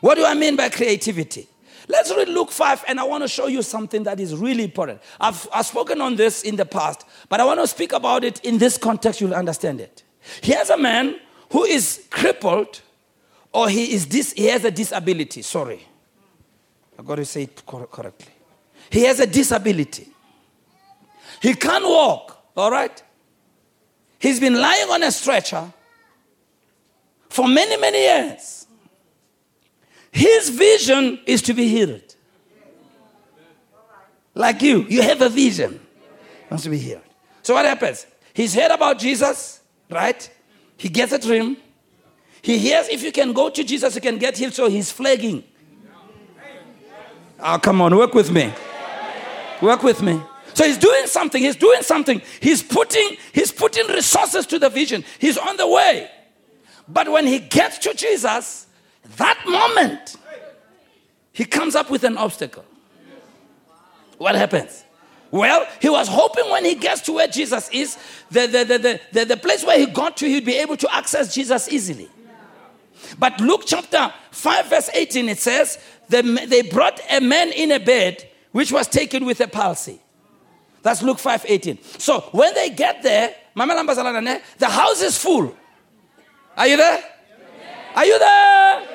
[0.00, 1.46] What do I mean by creativity?
[1.86, 5.00] Let's read Luke 5, and I want to show you something that is really important.
[5.20, 8.44] I've, I've spoken on this in the past, but I want to speak about it
[8.44, 10.02] in this context, you'll understand it.
[10.42, 11.20] Here's a man
[11.52, 12.80] who is crippled
[13.52, 15.42] or he, is dis, he has a disability.
[15.42, 15.80] Sorry.
[16.98, 18.32] I've got to say it correctly.
[18.90, 20.08] He has a disability.
[21.40, 23.02] He can't walk, all right?
[24.18, 25.72] He's been lying on a stretcher
[27.28, 28.66] for many, many years.
[30.12, 32.14] His vision is to be healed.
[34.34, 35.80] Like you, you have a vision.
[36.50, 37.02] Wants to be healed.
[37.42, 38.06] So what happens?
[38.34, 40.30] He's heard about Jesus, right?
[40.76, 41.56] He gets a dream.
[42.42, 44.54] He hears if you can go to Jesus, you can get healed.
[44.54, 45.44] So he's flagging.
[47.38, 48.52] Oh, come on, work with me.
[49.62, 50.20] Work with me.
[50.54, 51.42] So he's doing something.
[51.42, 52.20] He's doing something.
[52.40, 55.04] He's putting, he's putting resources to the vision.
[55.18, 56.10] He's on the way.
[56.88, 58.66] But when he gets to Jesus,
[59.16, 60.16] that moment,
[61.32, 62.64] he comes up with an obstacle.
[64.18, 64.84] What happens?
[65.30, 67.96] Well, he was hoping when he gets to where Jesus is,
[68.30, 71.32] the, the, the, the, the, place where he got to, he'd be able to access
[71.32, 72.08] Jesus easily.
[73.18, 75.78] But Luke chapter 5, verse 18, it says,
[76.08, 80.00] they brought a man in a bed which was taken with a palsy.
[80.82, 81.78] That's Luke 5 18.
[81.98, 85.54] So when they get there, the house is full.
[86.56, 87.04] Are you there?
[87.94, 88.88] Are you there?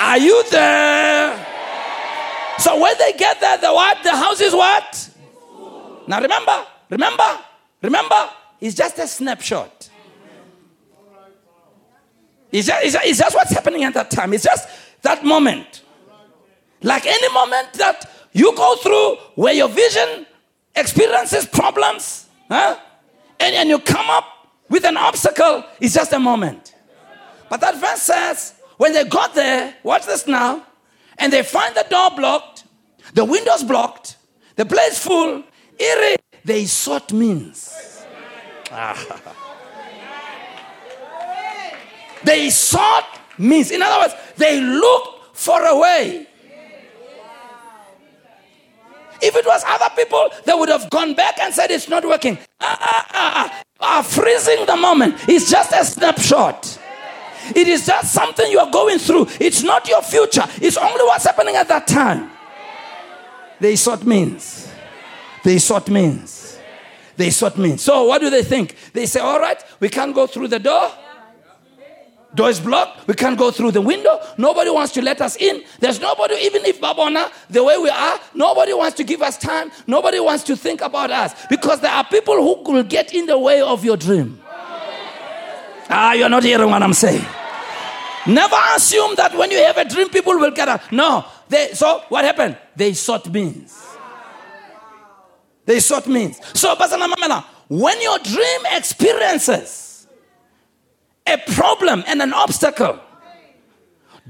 [0.00, 1.46] Are you there?
[2.58, 4.02] So when they get there, the what?
[4.02, 5.10] The house is what?
[6.06, 7.38] Now remember, remember,
[7.82, 9.83] remember, it's just a snapshot.
[12.54, 14.32] It's just, it's, it's just what's happening at that time.
[14.32, 14.68] It's just
[15.02, 15.82] that moment.
[16.82, 20.24] Like any moment that you go through where your vision
[20.76, 22.78] experiences problems, huh?
[23.40, 26.76] and, and you come up with an obstacle, it's just a moment.
[27.50, 30.64] But that verse says, when they got there, watch this now,
[31.18, 32.64] and they find the door blocked,
[33.14, 34.16] the windows blocked,
[34.54, 35.42] the place full,
[35.76, 38.06] eerie, they sought means.
[38.70, 39.34] Ah.
[42.24, 43.06] They sought
[43.38, 43.70] means.
[43.70, 46.26] In other words, they looked for a way.
[49.22, 52.36] If it was other people, they would have gone back and said it's not working.
[52.60, 54.02] Ah, ah, ah, ah.
[54.02, 55.16] freezing the moment.
[55.28, 56.78] It's just a snapshot.
[57.54, 59.26] It is just something you are going through.
[59.40, 60.44] It's not your future.
[60.60, 62.30] It's only what's happening at that time.
[63.60, 64.70] They sought means.
[65.42, 66.58] They sought means.
[67.16, 67.82] They sought means.
[67.82, 68.76] So what do they think?
[68.92, 70.90] They say, all right, we can't go through the door.
[72.34, 73.06] Door is blocked.
[73.06, 74.18] We can't go through the window.
[74.38, 75.62] Nobody wants to let us in.
[75.78, 79.70] There's nobody, even if Babona, the way we are, nobody wants to give us time.
[79.86, 83.38] Nobody wants to think about us because there are people who will get in the
[83.38, 84.40] way of your dream.
[85.88, 87.24] Ah, you're not hearing what I'm saying.
[88.26, 90.90] Never assume that when you have a dream, people will get up.
[90.90, 91.24] No.
[91.48, 92.56] They, so what happened?
[92.74, 93.80] They sought means.
[95.66, 96.40] They sought means.
[96.54, 96.74] So,
[97.68, 99.83] when your dream experiences
[101.26, 102.98] a problem and an obstacle,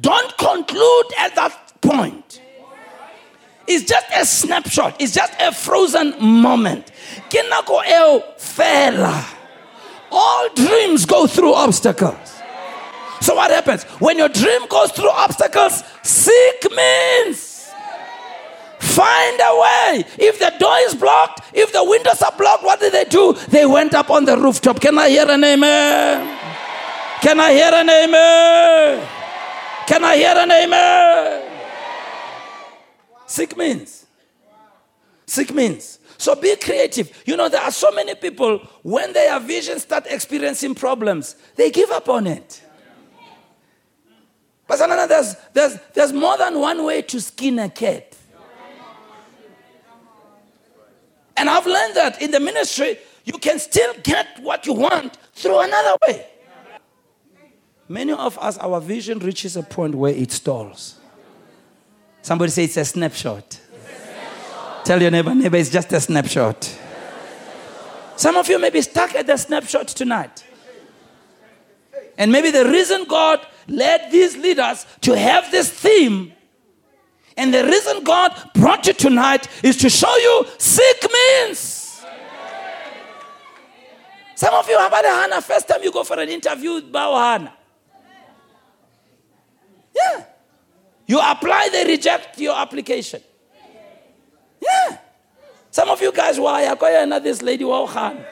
[0.01, 2.41] don't conclude at that point.
[3.67, 6.91] It's just a snapshot, it's just a frozen moment.
[10.13, 12.43] All dreams go through obstacles.
[13.21, 13.85] So, what happens?
[14.01, 17.71] When your dream goes through obstacles, seek means.
[18.81, 20.05] Find a way.
[20.19, 23.33] If the door is blocked, if the windows are blocked, what did they do?
[23.49, 24.81] They went up on the rooftop.
[24.81, 26.44] Can I hear an amen?
[27.25, 29.09] Can I hear an amen?
[29.87, 31.53] Can I hear an amen?
[33.25, 34.05] Sick means.
[35.25, 36.01] Sick means.
[36.19, 37.23] So be creative.
[37.25, 41.91] You know, there are so many people, when their vision start experiencing problems, they give
[41.93, 42.63] up on it.
[44.67, 44.77] But
[45.09, 48.15] there's, there's, there's more than one way to skin a cat.
[51.39, 55.61] And I've learned that in the ministry, you can still get what you want through
[55.61, 56.27] another way.
[57.89, 60.99] Many of us, our vision reaches a point where it stalls.
[62.23, 63.45] Somebody say it's a snapshot.
[63.45, 64.85] It's a snapshot.
[64.87, 66.79] Tell your neighbor, neighbor, it's just a snapshot.
[68.17, 70.45] Some of you may be stuck at the snapshot tonight.
[72.17, 76.33] And maybe the reason God led these leaders to have this theme,
[77.37, 82.05] and the reason God brought you tonight is to show you sick means.
[84.37, 87.17] Some of you have had a Hannah, first time you go for an interview, bow
[87.17, 87.53] Hannah.
[89.95, 90.25] Yeah.
[91.07, 93.21] You apply, they reject your application.
[94.61, 94.99] Yeah.
[95.71, 96.67] Some of you guys, why?
[96.67, 98.25] I call this lady, Khan.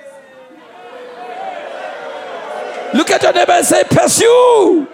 [2.94, 4.86] Look at your neighbor and say, pursue.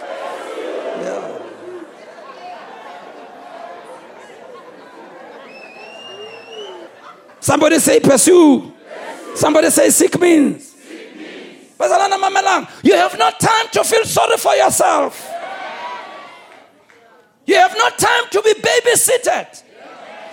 [7.40, 8.72] Somebody say, pursue.
[9.34, 10.74] Somebody say, seek means.
[11.80, 15.27] You have no time to feel sorry for yourself.
[17.48, 19.62] You have no time to be babysitted.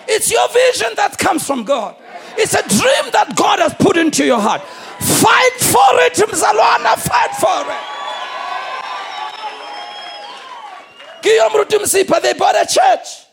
[0.06, 1.96] It's your vision that comes from God.
[2.38, 4.62] It's a dream that God has put into your heart.
[4.62, 7.00] Fight for it, Mzalwana.
[7.00, 7.84] Fight for it.
[11.24, 13.28] Guillaume Rutumsipa, they bought a church.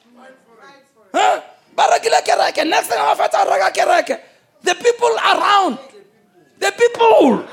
[1.12, 1.40] Huh?
[1.76, 4.18] Next thing I
[4.62, 5.78] The people around.
[6.60, 7.44] The people.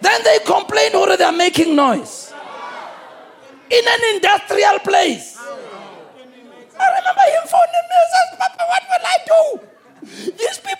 [0.00, 2.27] Then they complain or they're making noise
[3.70, 5.36] in an industrial place.
[6.78, 9.42] I remember him phoning me and says, Papa, what will I do?
[10.38, 10.78] These people.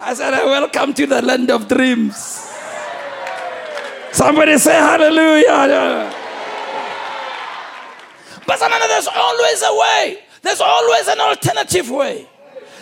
[0.00, 2.16] I said, Welcome to the land of dreams.
[4.12, 6.12] Somebody say hallelujah.
[8.46, 10.18] But there's always a way.
[10.42, 12.26] There's always an alternative way.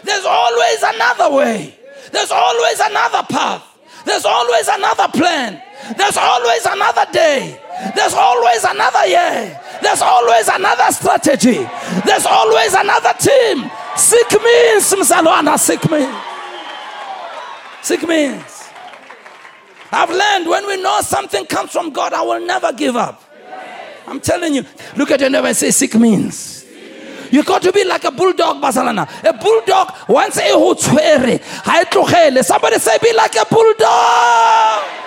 [0.04, 1.74] There's always another way.
[2.12, 3.67] There's always another path.
[4.08, 5.62] There's always another plan.
[5.96, 7.60] There's always another day.
[7.94, 9.60] There's always another year.
[9.82, 11.68] There's always another strategy.
[12.04, 13.70] There's always another team.
[13.96, 16.08] Seek means, Mzalwana, seek me.
[17.82, 18.68] Seek means.
[19.92, 23.22] I've learned when we know something comes from God, I will never give up.
[24.06, 24.64] I'm telling you.
[24.96, 26.57] Look at your neighbor and say, seek means.
[27.30, 29.08] You got to be like a bulldog, Basalana.
[29.24, 34.98] A bulldog, once a hutswere, Somebody say, be like a bulldog.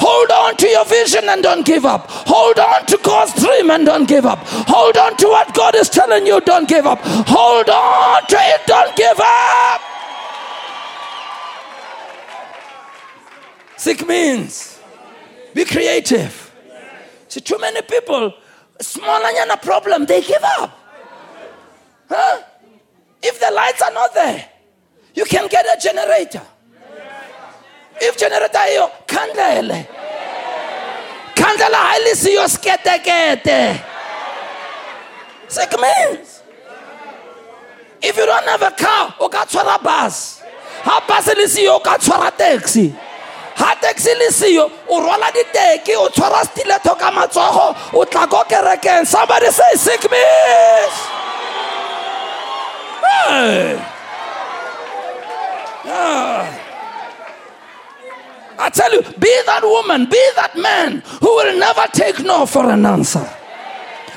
[0.00, 2.06] Hold on to your vision and don't give up.
[2.08, 4.38] Hold on to God's dream and don't give up.
[4.68, 7.00] Hold on to what God is telling you, don't give up.
[7.02, 9.80] Hold on to it, don't give up.
[13.76, 14.80] Sick means
[15.52, 16.54] be creative.
[17.26, 18.34] See, too many people,
[18.80, 20.78] small and a problem, they give up.
[22.08, 22.42] Huh?
[23.22, 24.48] If the lights are not there,
[25.14, 26.42] you can get a generator.
[28.00, 29.86] If generator hiyo kandele
[31.34, 33.80] khandlela ha e le siyo sketekete
[35.48, 36.42] sick means
[38.02, 40.42] if you don't have a car o ka tshwara bus
[40.82, 42.94] ha bus le siyo o ka tshwara taxi
[43.58, 44.28] taxi le
[44.88, 50.06] o rwala diteki o tshwara stiletho ka matsogo o tla ko kerekeng somebody say sick.
[55.90, 56.64] Ah.
[58.60, 62.68] I tell you, be that woman, be that man who will never take no for
[62.68, 63.22] an answer.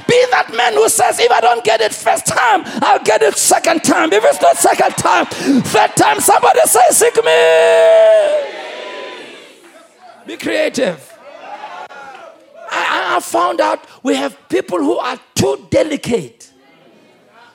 [0.07, 3.37] Be that man who says, if I don't get it first time, I'll get it
[3.37, 4.11] second time.
[4.11, 8.70] If it's not second time, third time, somebody say, Seek me.
[10.25, 11.17] Be creative.
[11.89, 16.51] I, I found out we have people who are too delicate,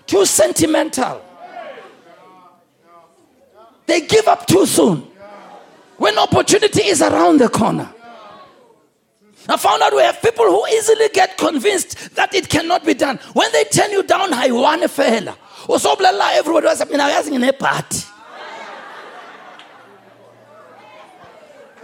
[0.07, 1.23] too sentimental.
[3.87, 5.07] They give up too soon
[5.97, 7.93] when opportunity is around the corner.
[9.49, 13.19] I found out we have people who easily get convinced that it cannot be done.
[13.33, 15.37] When they turn you down, I want a fella.
[15.69, 17.53] Everybody was asking in a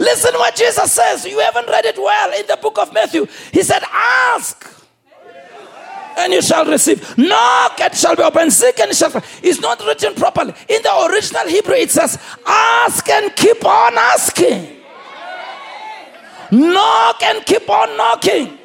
[0.02, 1.24] Listen what Jesus says.
[1.24, 3.26] You haven't read it well in the book of Matthew.
[3.52, 4.68] He said, Ask
[6.18, 7.16] and you shall receive.
[7.16, 8.52] Knock and shall be opened.
[8.52, 9.12] Seek and shall.
[9.42, 10.54] It's not written properly.
[10.68, 14.76] In the original Hebrew, it says, Ask and keep on asking.
[16.50, 18.58] Knock and keep on knocking.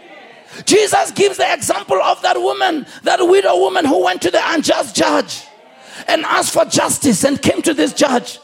[0.66, 4.96] Jesus gives the example of that woman, that widow woman who went to the unjust
[4.96, 5.44] judge
[6.08, 8.40] and asked for justice and came to this judge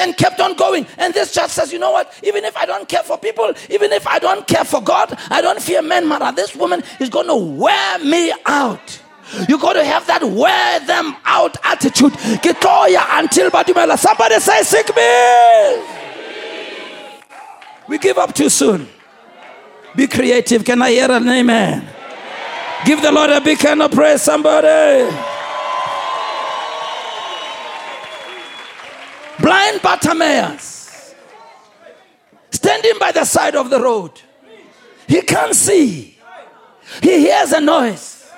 [0.00, 0.86] and kept on going.
[0.98, 2.12] And this judge says, You know what?
[2.22, 5.40] Even if I don't care for people, even if I don't care for God, I
[5.40, 6.34] don't fear men, man.
[6.34, 9.00] This woman is going to wear me out.
[9.48, 12.12] You got to have that wear them out attitude.
[12.42, 13.50] Get until
[13.96, 16.00] Somebody say, Sick me.
[17.88, 18.88] We give up too soon.
[19.96, 20.64] Be creative.
[20.64, 21.88] Can I hear an amen?
[22.84, 25.10] Give the Lord a big hand of praise, somebody.
[29.42, 31.14] Blind Bartimaeus,
[32.50, 34.12] standing by the side of the road.
[35.06, 36.16] He can't see.
[37.02, 38.30] He hears a noise.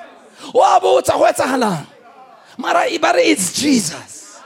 [2.58, 4.40] Mara Ibari, it's Jesus.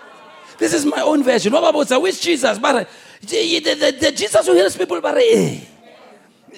[0.59, 1.53] This is my own version.
[1.53, 2.59] Which Jesus?
[2.59, 2.77] The,
[3.21, 5.61] the, the, Jesus who heals people, but eh.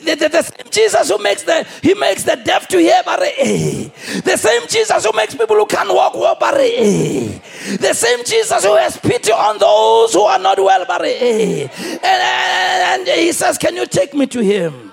[0.04, 3.20] The, the, the, same Jesus who makes the he makes the deaf to hear, but
[3.22, 3.88] eh.
[4.24, 7.38] The same Jesus who makes people who can walk walk, but eh.
[7.76, 11.68] The same Jesus who has pity on those who are not well, but eh.
[12.02, 14.92] And, and, he says, "Can you take me to him?"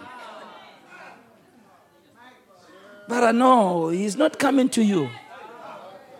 [3.07, 5.09] But no, he's not coming to you.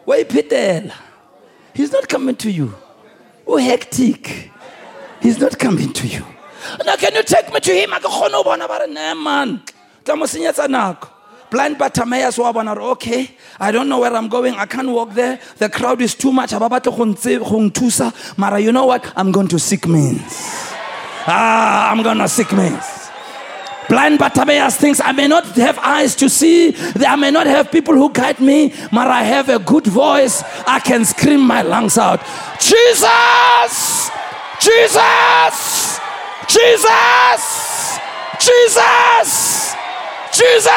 [0.06, 0.92] Wait, Peter.
[1.74, 2.74] He's not coming to you.
[3.48, 4.52] Oh, hectic.
[5.22, 6.26] He's not coming to you.
[6.86, 7.94] Now, can you take me to him?
[7.94, 8.44] I go, no,
[9.16, 9.62] man.
[11.50, 14.56] Blind Bartimaeus okay, I don't know where I'm going.
[14.56, 15.40] I can't walk there.
[15.58, 16.52] The crowd is too much.
[18.38, 19.14] Mara, you know what?
[19.16, 20.22] I'm going to seek means.
[21.28, 23.06] Ah, I'm going to seek means.
[23.88, 26.76] Blind Bartimaeus thinks I may not have eyes to see,
[27.06, 30.44] I may not have people who guide me, but I have a good voice.
[30.66, 32.20] I can scream my lungs out.
[32.60, 34.10] Jesus!
[34.60, 36.00] Jesus!
[36.48, 38.00] Jesus!
[38.40, 39.45] Jesus!
[40.46, 40.70] Jesus!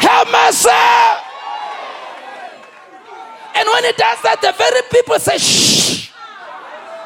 [0.00, 0.70] Have mercy!
[3.56, 6.10] And when he does that, the very people say, Shh!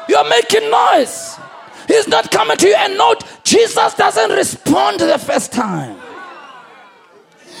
[0.07, 1.37] You're making noise.
[1.87, 2.75] He's not coming to you.
[2.75, 5.99] And note, Jesus doesn't respond the first time.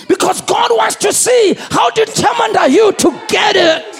[0.07, 3.95] Because God wants to see how determined are you to get it.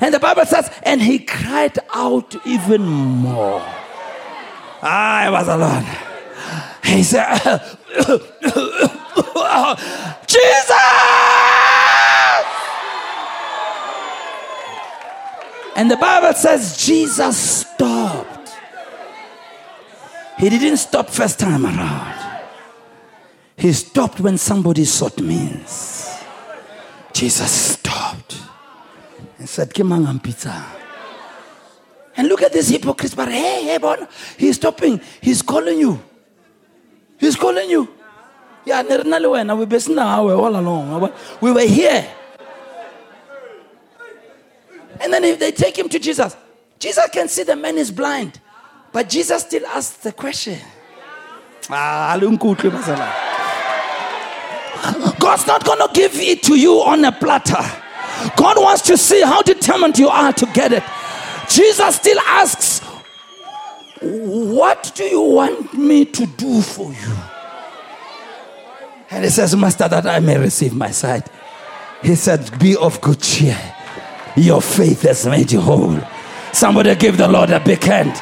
[0.00, 3.62] And the Bible says, and he cried out even more.
[4.82, 5.84] Ah, it was a lot.
[6.84, 7.38] He said,
[10.26, 10.70] Jesus!
[15.76, 18.54] And the Bible says Jesus stopped.
[20.38, 22.33] He didn't stop first time around.
[23.56, 26.10] He stopped when somebody sought means.
[27.12, 28.42] Jesus stopped
[29.38, 30.64] and said, Kimangam pizza.
[32.16, 35.00] And look at this hypocrite, but hey, hey, bon, he's stopping.
[35.20, 36.02] He's calling you.
[37.18, 37.88] He's calling you.
[38.64, 38.82] Yeah,
[39.54, 41.12] we best now all along.
[41.40, 42.08] We were here.
[45.00, 46.36] And then if they take him to Jesus,
[46.78, 48.40] Jesus can see the man is blind.
[48.92, 50.58] But Jesus still asks the question.
[51.68, 52.16] Ah,
[55.18, 57.82] God's not going to give it to you on a platter.
[58.36, 60.82] God wants to see how determined you are to get it.
[61.48, 62.80] Jesus still asks,
[64.00, 67.16] What do you want me to do for you?
[69.10, 71.28] And he says, Master, that I may receive my sight.
[72.02, 73.58] He said, Be of good cheer.
[74.36, 75.98] Your faith has made you whole.
[76.52, 78.12] Somebody give the Lord a big hand.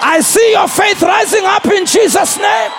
[0.00, 2.70] I see your faith rising up in Jesus' name.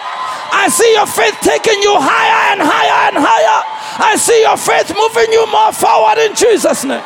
[0.51, 3.61] I see your faith taking you higher and higher and higher.
[4.01, 7.03] I see your faith moving you more forward in Jesus' name.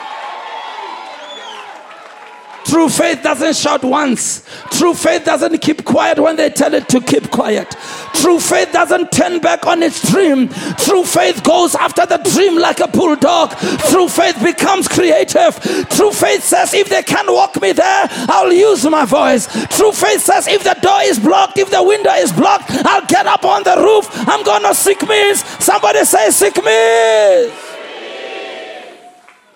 [2.65, 4.47] True faith doesn't shout once.
[4.71, 7.75] True faith doesn't keep quiet when they tell it to keep quiet.
[8.13, 10.49] True faith doesn't turn back on its dream.
[10.77, 13.51] True faith goes after the dream like a bulldog.
[13.89, 15.59] True faith becomes creative.
[15.89, 19.47] True faith says, if they can't walk me there, I'll use my voice.
[19.75, 23.27] True faith says, if the door is blocked, if the window is blocked, I'll get
[23.27, 24.07] up on the roof.
[24.27, 25.43] I'm gonna seek means.
[25.63, 27.53] Somebody say, seek means.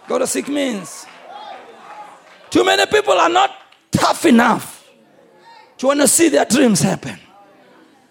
[0.08, 1.06] Go to seek means.
[2.50, 3.52] Too many people are not
[3.92, 4.90] tough enough
[5.78, 7.20] to want to see their dreams happen.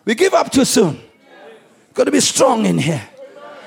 [0.07, 0.99] We give up too soon.
[1.93, 3.03] Got to be strong in here.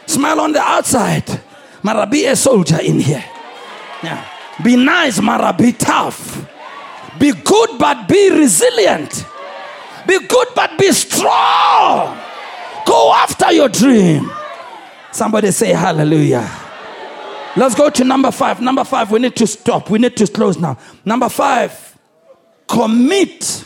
[0.07, 1.41] Smile on the outside.
[1.83, 3.23] Mara be a soldier in here.
[4.01, 4.25] Yeah.
[4.63, 6.47] Be nice, Mara be tough.
[7.19, 9.25] Be good but be resilient.
[10.07, 12.17] Be good but be strong.
[12.85, 14.31] Go after your dream.
[15.11, 16.49] Somebody say hallelujah.
[17.55, 18.61] Let's go to number five.
[18.61, 19.89] Number five, we need to stop.
[19.89, 20.77] We need to close now.
[21.03, 21.97] Number five,
[22.67, 23.65] commit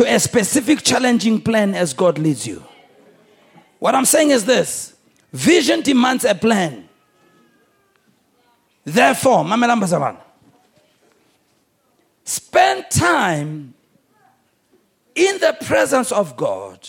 [0.00, 2.64] to a specific challenging plan as God leads you.
[3.78, 4.94] What I'm saying is this
[5.30, 6.88] vision demands a plan.
[8.82, 10.16] Therefore, Mamela Mbazaban,
[12.24, 13.74] spend time
[15.14, 16.88] in the presence of God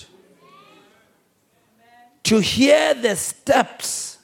[2.24, 4.20] to hear the steps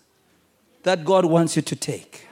[0.84, 2.26] that God wants you to take.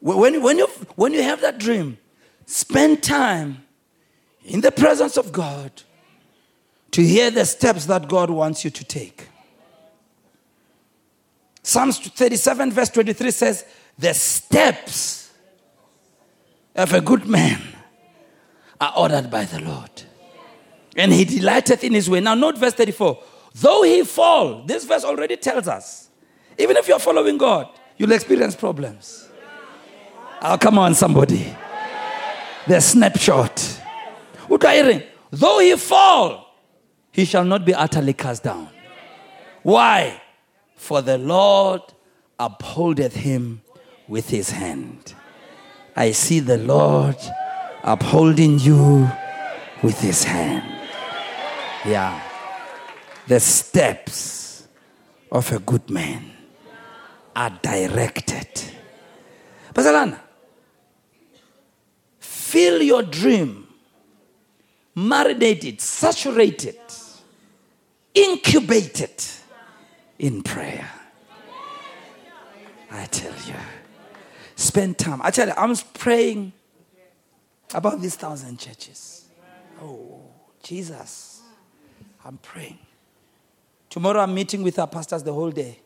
[0.00, 0.66] When, when, you,
[0.96, 1.98] when you have that dream,
[2.46, 3.62] spend time
[4.48, 5.70] in the presence of God
[6.90, 9.28] to hear the steps that God wants you to take.
[11.62, 13.64] Psalms 37, verse 23 says,
[13.98, 15.30] The steps
[16.74, 17.60] of a good man
[18.80, 19.90] are ordered by the Lord,
[20.96, 22.20] and he delighteth in his way.
[22.20, 23.22] Now, note verse 34.
[23.56, 26.08] Though he fall, this verse already tells us,
[26.56, 27.68] even if you're following God,
[27.98, 29.28] you'll experience problems.
[30.40, 31.54] Oh, come on, somebody.
[32.66, 33.82] The snapshot.
[34.48, 36.54] Though he fall,
[37.12, 38.68] he shall not be utterly cast down.
[39.62, 40.20] Why?
[40.76, 41.82] For the Lord
[42.38, 43.62] upholdeth him
[44.06, 45.14] with his hand.
[45.96, 47.16] I see the Lord
[47.82, 49.10] upholding you
[49.82, 50.64] with his hand.
[51.84, 52.20] Yeah.
[53.26, 54.66] The steps
[55.30, 56.30] of a good man
[57.36, 58.48] are directed.
[59.74, 60.18] Bazalana,
[62.18, 63.67] fill your dream,
[64.98, 67.02] marinate it, saturate it,
[68.14, 69.40] incubate it
[70.18, 70.90] in prayer.
[72.90, 73.54] I tell you,
[74.56, 75.20] spend time.
[75.22, 76.52] I tell you, I'm praying
[77.74, 79.26] about these thousand churches.
[79.80, 80.20] Oh,
[80.62, 81.42] Jesus,
[82.24, 82.78] I'm praying.
[83.90, 85.80] Tomorrow I'm meeting with our pastors the whole day.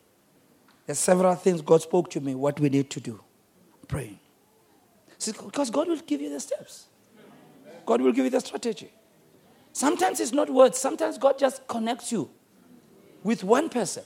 [0.85, 3.21] There's several things God spoke to me what we need to do.
[3.87, 4.19] Praying.
[5.17, 6.87] See, because God will give you the steps.
[7.85, 8.91] God will give you the strategy.
[9.73, 10.77] Sometimes it's not words.
[10.77, 12.29] Sometimes God just connects you
[13.23, 14.03] with one person.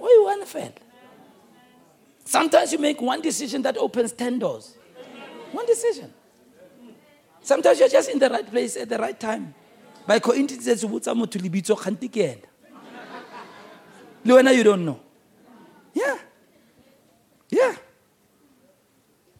[0.00, 0.72] Or you one friend.
[2.24, 4.74] Sometimes you make one decision that opens 10 doors.
[5.52, 6.12] One decision.
[7.40, 9.54] Sometimes you're just in the right place at the right time.
[10.06, 10.84] By coincidence,
[14.24, 15.00] wena you don't know.
[15.94, 16.18] Yeah.
[17.50, 17.76] Yeah.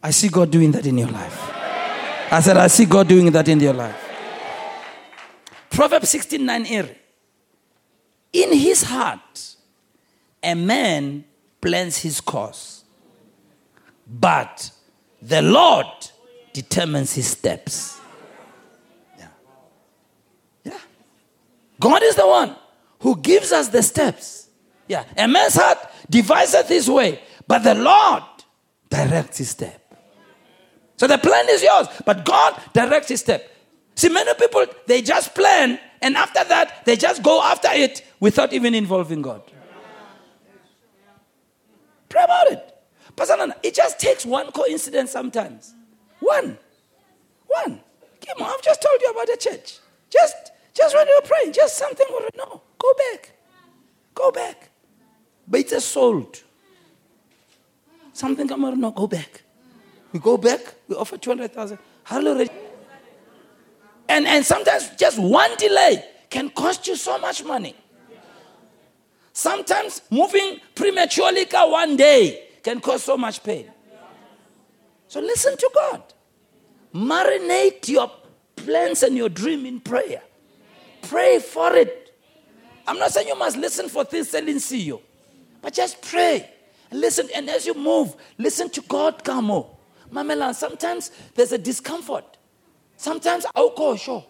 [0.02, 1.38] I see God doing that in your life.
[2.30, 4.07] I said, I see God doing that in your life.
[5.78, 6.66] Proverbs 16 9
[8.32, 9.54] In his heart,
[10.42, 11.24] a man
[11.60, 12.82] plans his course,
[14.04, 14.72] but
[15.22, 15.86] the Lord
[16.52, 18.00] determines his steps.
[19.16, 19.28] Yeah.
[20.64, 20.78] Yeah.
[21.78, 22.56] God is the one
[22.98, 24.48] who gives us the steps.
[24.88, 25.04] Yeah.
[25.16, 25.78] A man's heart
[26.10, 28.24] deviseth his way, but the Lord
[28.90, 29.94] directs his step.
[30.96, 33.48] So the plan is yours, but God directs his step.
[33.98, 38.52] See, many people, they just plan, and after that, they just go after it without
[38.52, 39.42] even involving God.
[42.08, 42.74] Pray about it.
[43.16, 45.74] Pastor it just takes one coincidence sometimes.
[46.20, 46.56] One.
[47.48, 47.80] One.
[48.24, 49.80] Come on, I've just told you about the church.
[50.08, 52.06] Just, just when you're praying, just something.
[52.36, 53.32] No, go back.
[54.14, 54.70] Go back.
[55.48, 56.40] But it's a sold.
[58.12, 59.42] Something come out, no, go back.
[60.12, 61.76] We go back, we offer 200,000.
[62.04, 62.67] Hallelujah.
[64.08, 67.74] And, and sometimes just one delay can cost you so much money.
[69.32, 73.70] Sometimes moving prematurely one day can cause so much pain.
[75.06, 76.02] So listen to God.
[76.94, 78.10] Marinate your
[78.56, 80.22] plans and your dream in prayer.
[81.02, 82.14] Pray for it.
[82.86, 85.00] I'm not saying you must listen for things selling see you,
[85.60, 86.50] but just pray.
[86.90, 89.76] Listen, and as you move, listen to God, Kamo.
[90.10, 92.37] Mamela, sometimes there's a discomfort.
[92.98, 94.24] Sometimes oh, go sure.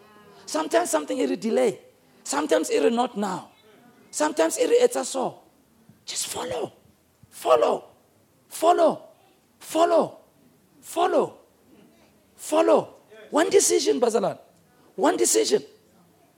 [0.45, 1.79] Sometimes something a delay.
[2.23, 3.49] Sometimes it'll not now.
[4.11, 5.39] Sometimes it is a so.
[6.05, 6.71] Just follow.
[7.31, 7.85] Follow.
[8.47, 9.03] Follow.
[9.59, 10.19] Follow.
[10.81, 11.37] Follow.
[12.35, 12.93] Follow.
[13.31, 14.37] One decision, Bazalan.
[14.95, 15.63] One decision.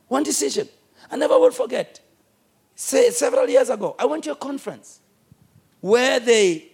[0.07, 0.69] One decision.
[1.09, 1.99] I never will forget.
[2.75, 5.01] Say, several years ago, I went to a conference
[5.81, 6.71] where they,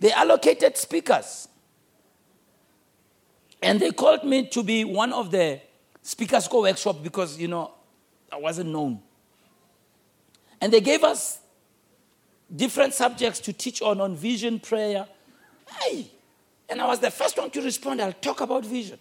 [0.00, 1.46] they allocated speakers.
[3.62, 5.60] And they called me to be one of the
[6.02, 7.72] speakers co workshop because, you know,
[8.32, 9.00] I wasn't known.
[10.60, 11.38] And they gave us
[12.54, 15.06] different subjects to teach on, on vision, prayer.
[15.80, 16.10] Hey!
[16.68, 18.98] And I was the first one to respond, I'll talk about vision.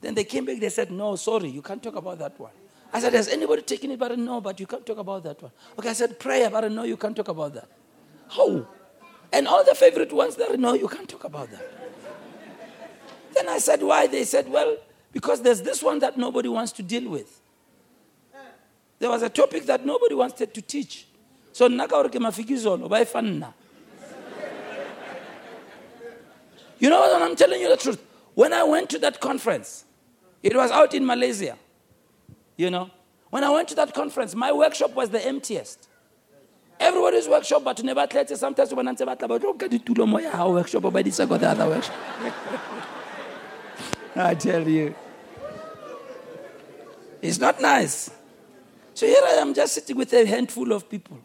[0.00, 2.50] Then they came back, they said, No, sorry, you can't talk about that one.
[2.92, 3.98] I said, Has anybody taken it?
[3.98, 5.52] But no, but you can't talk about that one.
[5.78, 7.68] Okay, I said, Prayer, but no, you can't talk about that.
[8.28, 8.66] How?
[9.32, 11.91] And all the favorite ones there, no, you can't talk about that.
[13.34, 14.06] Then I said, why?
[14.06, 14.76] They said, well,
[15.12, 17.40] because there's this one that nobody wants to deal with.
[18.98, 21.06] There was a topic that nobody wanted to teach.
[21.52, 23.52] So nakaorke mafikizolo by fanna.
[26.78, 27.22] You know what?
[27.22, 28.02] I'm telling you the truth.
[28.34, 29.84] When I went to that conference,
[30.42, 31.56] it was out in Malaysia.
[32.56, 32.90] You know,
[33.30, 35.88] when I went to that conference, my workshop was the emptiest.
[36.80, 39.14] Everybody's workshop, but never sometimes when to my
[40.46, 41.94] workshop, but the other workshop.
[44.16, 44.94] I tell you.
[47.20, 48.10] It's not nice.
[48.94, 51.18] So here I am just sitting with a handful of people.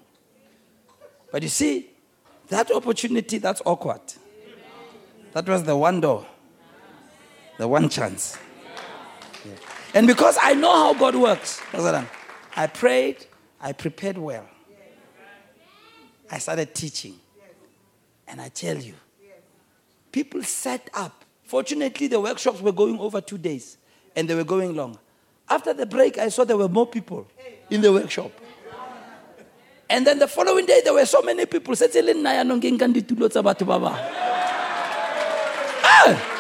[1.32, 1.90] But you see,
[2.50, 4.02] that opportunity, that's awkward.
[5.34, 6.26] That was the one door,
[7.58, 8.38] the one chance.
[9.46, 9.52] Yeah.
[9.94, 11.62] And because I know how God works,
[12.56, 13.26] I prayed,
[13.60, 14.48] I prepared well.
[16.32, 17.20] I started teaching.
[18.28, 18.94] And I tell you,
[20.12, 21.24] people set up.
[21.48, 23.78] Fortunately, the workshops were going over two days
[24.16, 25.00] and they were going long.
[25.50, 27.26] After the break, I saw there were more people
[27.70, 28.32] in the workshop.
[29.90, 31.74] And then the following day, there were so many people.
[35.90, 36.34] Ah!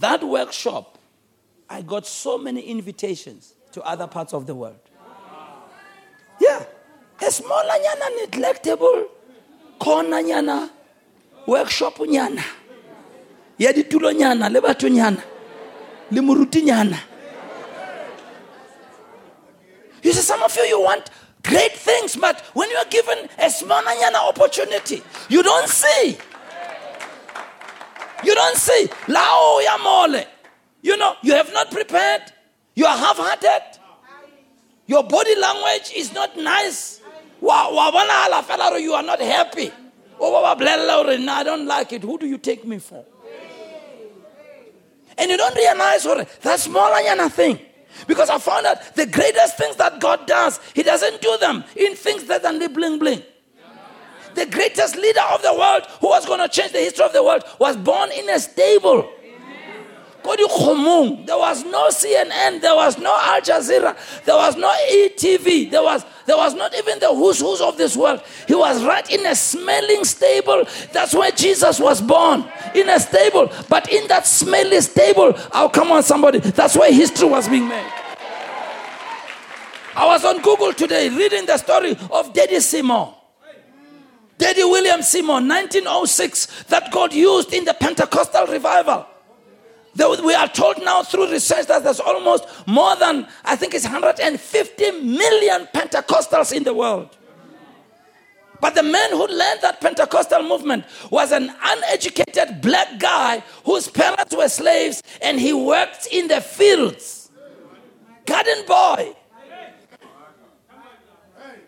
[0.00, 0.98] That workshop
[1.72, 4.80] I got so many invitations to other parts of the world.
[6.38, 6.64] Yeah.
[7.24, 9.04] A small nyana neglectable
[9.78, 10.70] corner nyana
[11.46, 12.42] workshop nyana.
[13.58, 15.22] Ya ditulo nyana le batho nyana
[16.10, 16.98] le moruti nyana.
[20.02, 21.10] You see, some of you, you want
[21.44, 26.18] great things, but when you are given a small nyana opportunity, you don't see.
[28.24, 28.88] You don't see.
[29.06, 30.24] Lao ya mole.
[30.82, 32.22] You know, you have not prepared.
[32.74, 33.78] You are half hearted.
[34.86, 37.01] Your body language is not nice.
[37.42, 39.72] You are not happy.
[40.20, 42.02] Oh, I don't like it.
[42.02, 43.04] Who do you take me for?
[45.18, 46.04] And you don't realize
[46.42, 47.58] that smaller than nothing.
[48.06, 51.94] Because I found out the greatest things that God does, He doesn't do them in
[51.94, 53.22] things that are bling bling.
[54.34, 57.22] The greatest leader of the world who was going to change the history of the
[57.22, 59.10] world was born in a stable.
[60.22, 66.04] There was no CNN, there was no Al Jazeera, there was no ETV, there was,
[66.26, 68.22] there was not even the who's who's of this world.
[68.46, 70.64] He was right in a smelling stable.
[70.92, 72.44] That's where Jesus was born,
[72.74, 73.50] in a stable.
[73.68, 77.92] But in that smelly stable, oh, come on, somebody, that's where history was being made.
[79.94, 83.14] I was on Google today reading the story of Daddy Seymour.
[84.38, 89.06] Daddy William Seymour, 1906, that God used in the Pentecostal revival.
[89.94, 94.90] We are told now through research that there's almost more than, I think it's 150
[95.02, 97.16] million Pentecostals in the world.
[98.62, 104.34] But the man who led that Pentecostal movement was an uneducated black guy whose parents
[104.36, 107.30] were slaves and he worked in the fields.
[108.24, 109.16] Garden boy.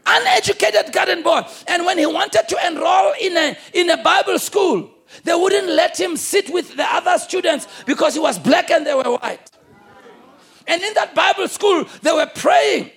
[0.07, 1.43] Uneducated garden boy.
[1.67, 5.99] And when he wanted to enroll in a, in a Bible school, they wouldn't let
[5.99, 9.51] him sit with the other students because he was black and they were white.
[10.67, 12.91] And in that Bible school, they were praying.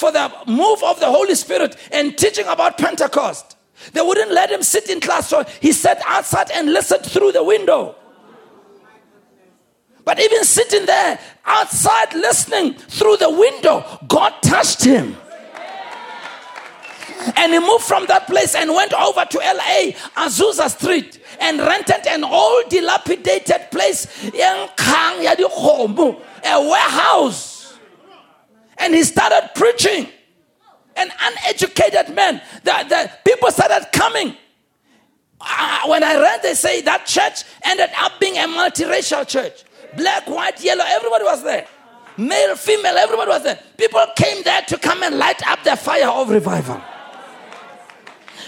[0.00, 3.56] for the move of the Holy Spirit and teaching about Pentecost.
[3.92, 7.44] They wouldn't let him sit in class, so he sat outside and listened through the
[7.44, 7.94] window.
[10.04, 15.16] But even sitting there outside listening through the window, God touched him.
[17.36, 22.06] And he moved from that place and went over to LA, Azusa Street, and rented
[22.06, 24.06] an old dilapidated place,
[26.44, 27.78] a warehouse.
[28.78, 30.08] And he started preaching.
[30.96, 32.42] An uneducated man.
[32.62, 34.36] The, the people started coming.
[35.40, 39.64] Uh, when I read, they say that church ended up being a multiracial church.
[39.96, 41.66] Black, white, yellow, everybody was there.
[42.16, 43.58] Male, female, everybody was there.
[43.78, 46.82] People came there to come and light up the fire of revival.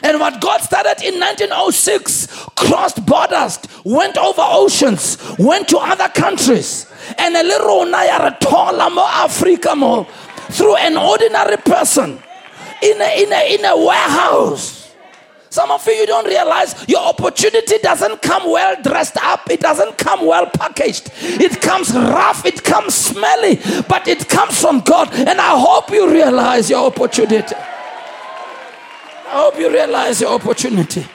[0.03, 6.91] And what God started in 1906 crossed borders, went over oceans, went to other countries.
[7.19, 10.07] And a little Nayara more Africa more
[10.51, 12.23] through an ordinary person
[12.83, 14.83] in a, in a, in a warehouse.
[15.53, 19.51] Some of you, you don't realize your opportunity doesn't come well dressed up.
[19.51, 21.11] It doesn't come well packaged.
[21.21, 22.47] It comes rough.
[22.47, 23.57] It comes smelly.
[23.87, 25.13] But it comes from God.
[25.13, 27.55] And I hope you realize your opportunity.
[29.33, 31.07] I hope you realize your opportunity.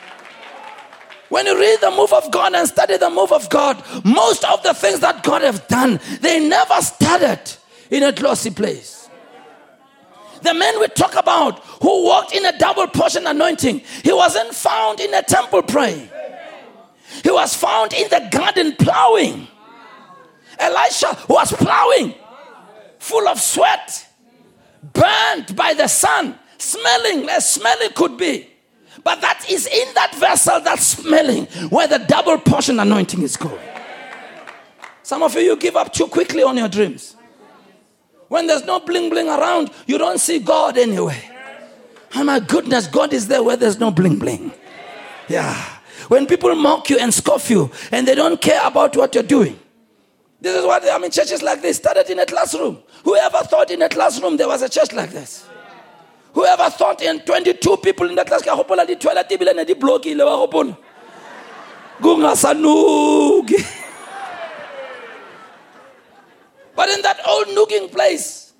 [1.29, 4.63] When you read the move of God and study the move of God, most of
[4.63, 7.39] the things that God has done, they never started
[7.91, 9.07] in a glossy place.
[10.41, 14.99] The man we talk about who walked in a double portion anointing, he wasn't found
[14.99, 16.09] in a temple praying.
[17.21, 19.47] He was found in the garden plowing.
[20.57, 22.15] Elisha was plowing,
[22.97, 24.07] full of sweat,
[24.93, 28.49] burnt by the sun, smelling as smelling could be.
[29.03, 33.59] But that is in that vessel that's smelling where the double portion anointing is going.
[35.03, 37.15] Some of you, you give up too quickly on your dreams.
[38.27, 41.21] When there's no bling bling around, you don't see God anyway.
[42.15, 44.51] Oh my goodness, God is there where there's no bling bling.
[45.29, 45.53] Yeah.
[46.07, 49.59] When people mock you and scoff you and they don't care about what you're doing.
[50.39, 52.79] This is what I mean, churches like this started in a classroom.
[53.03, 55.47] Whoever thought in a classroom there was a church like this?
[56.37, 59.73] Whoever thought in 22 people in the class ka hopola di toilet ebile ne di
[59.73, 60.77] blokile wa hopola.
[61.99, 63.57] Kungasanuki.
[66.75, 68.53] But in that old nooking place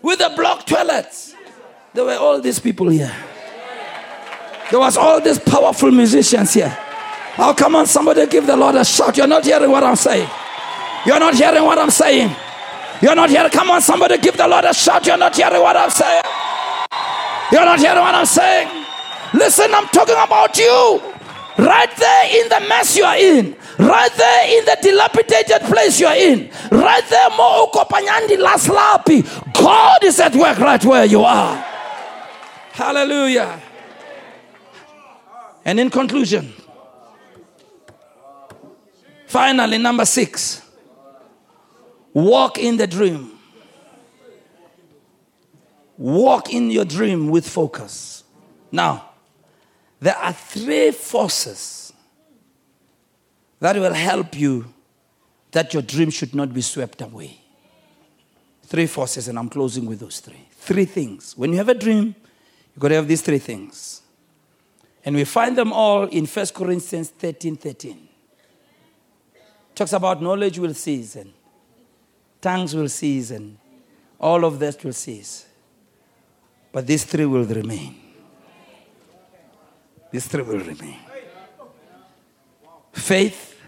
[0.00, 1.34] with the block toilets,
[1.92, 3.14] there were all these people here.
[4.70, 6.74] There was all these powerful musicians here.
[7.36, 9.14] Oh, come on, somebody give the Lord a shout.
[9.18, 10.26] You're not hearing what I'm saying.
[11.04, 12.34] You're not hearing what I'm saying.
[13.02, 13.50] You're not hearing.
[13.50, 15.06] Come on, somebody give the Lord a shout.
[15.06, 16.22] You're not hearing what I'm saying.
[17.52, 18.86] You're not hearing what I'm saying.
[19.34, 21.00] Listen, I'm talking about you.
[21.58, 23.56] Right there in the mess you are in.
[23.78, 26.50] Right there in the dilapidated place you are in.
[26.70, 28.36] Right there, mo ukopanyandi.
[29.54, 31.56] God is at work right where you are.
[32.72, 33.60] Hallelujah.
[35.64, 36.52] And in conclusion,
[39.26, 40.62] finally, number six,
[42.12, 43.35] walk in the dream.
[45.98, 48.24] Walk in your dream with focus.
[48.70, 49.10] Now,
[50.00, 51.92] there are three forces
[53.60, 54.72] that will help you
[55.52, 57.40] that your dream should not be swept away.
[58.64, 60.48] Three forces, and I'm closing with those three.
[60.50, 61.36] Three things.
[61.36, 62.14] When you have a dream,
[62.74, 64.02] you've got to have these three things.
[65.04, 68.08] And we find them all in 1 Corinthians 13 13.
[69.74, 71.32] Talks about knowledge will cease, and
[72.40, 73.56] tongues will cease, and
[74.18, 75.46] all of that will cease.
[76.76, 77.94] But these three will remain.
[80.10, 80.98] These three will remain
[82.92, 83.58] faith,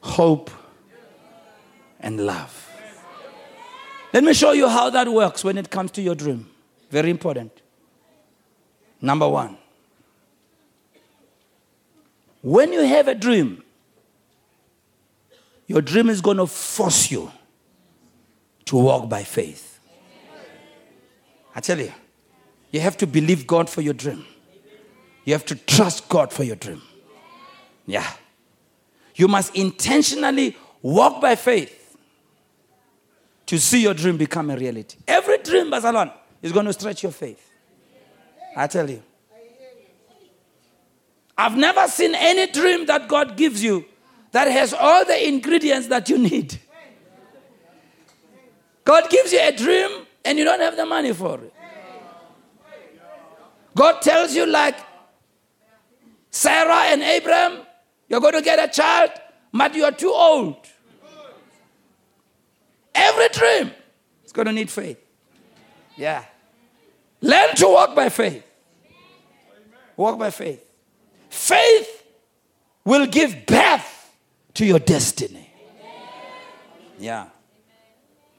[0.00, 0.50] hope,
[2.00, 2.70] and love.
[4.10, 6.48] Let me show you how that works when it comes to your dream.
[6.90, 7.52] Very important.
[9.02, 9.58] Number one,
[12.40, 13.62] when you have a dream,
[15.66, 17.30] your dream is going to force you
[18.64, 19.75] to walk by faith.
[21.56, 21.92] I tell you,
[22.70, 24.26] you have to believe God for your dream.
[25.24, 26.82] You have to trust God for your dream.
[27.86, 28.06] Yeah.
[29.14, 31.96] You must intentionally walk by faith
[33.46, 34.98] to see your dream become a reality.
[35.08, 36.12] Every dream, Bazalon,
[36.42, 37.50] is going to stretch your faith.
[38.54, 39.02] I tell you.
[41.38, 43.86] I've never seen any dream that God gives you
[44.32, 46.58] that has all the ingredients that you need.
[48.84, 51.54] God gives you a dream and you don't have the money for it.
[53.74, 54.76] God tells you, like
[56.30, 57.60] Sarah and Abraham,
[58.08, 59.10] you're going to get a child,
[59.52, 60.56] but you are too old.
[62.94, 63.70] Every dream
[64.24, 64.98] is going to need faith.
[65.96, 66.24] Yeah.
[67.20, 68.42] Learn to walk by faith.
[69.96, 70.62] Walk by faith.
[71.28, 72.04] Faith
[72.84, 74.10] will give birth
[74.54, 75.50] to your destiny.
[76.98, 77.28] Yeah.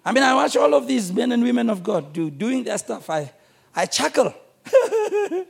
[0.08, 2.78] I mean, I watch all of these men and women of God do doing their
[2.78, 3.10] stuff.
[3.10, 3.30] I,
[3.76, 4.34] I chuckle.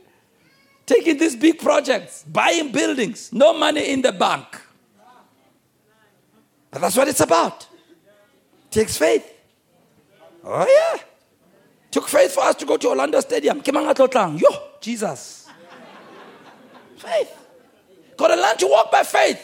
[0.84, 4.46] Taking these big projects, buying buildings, no money in the bank.
[6.72, 7.68] But that's what it's about.
[8.68, 9.32] takes faith.
[10.42, 11.02] Oh, yeah.
[11.92, 13.62] Took faith for us to go to Orlando Stadium.
[13.64, 14.48] Yo,
[14.80, 15.48] Jesus.
[16.96, 17.32] faith.
[18.16, 19.40] Got to learn to walk by faith.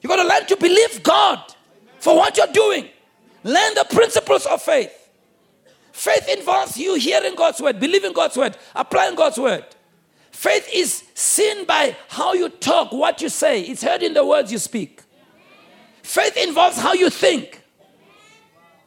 [0.00, 1.40] You got to learn to believe God
[1.98, 2.88] for what you're doing.
[3.44, 4.98] Learn the principles of faith.
[5.92, 9.64] Faith involves you hearing God's word, believing God's word, applying God's word.
[10.30, 13.60] Faith is seen by how you talk, what you say.
[13.60, 15.02] It's heard in the words you speak.
[16.02, 17.62] Faith involves how you think.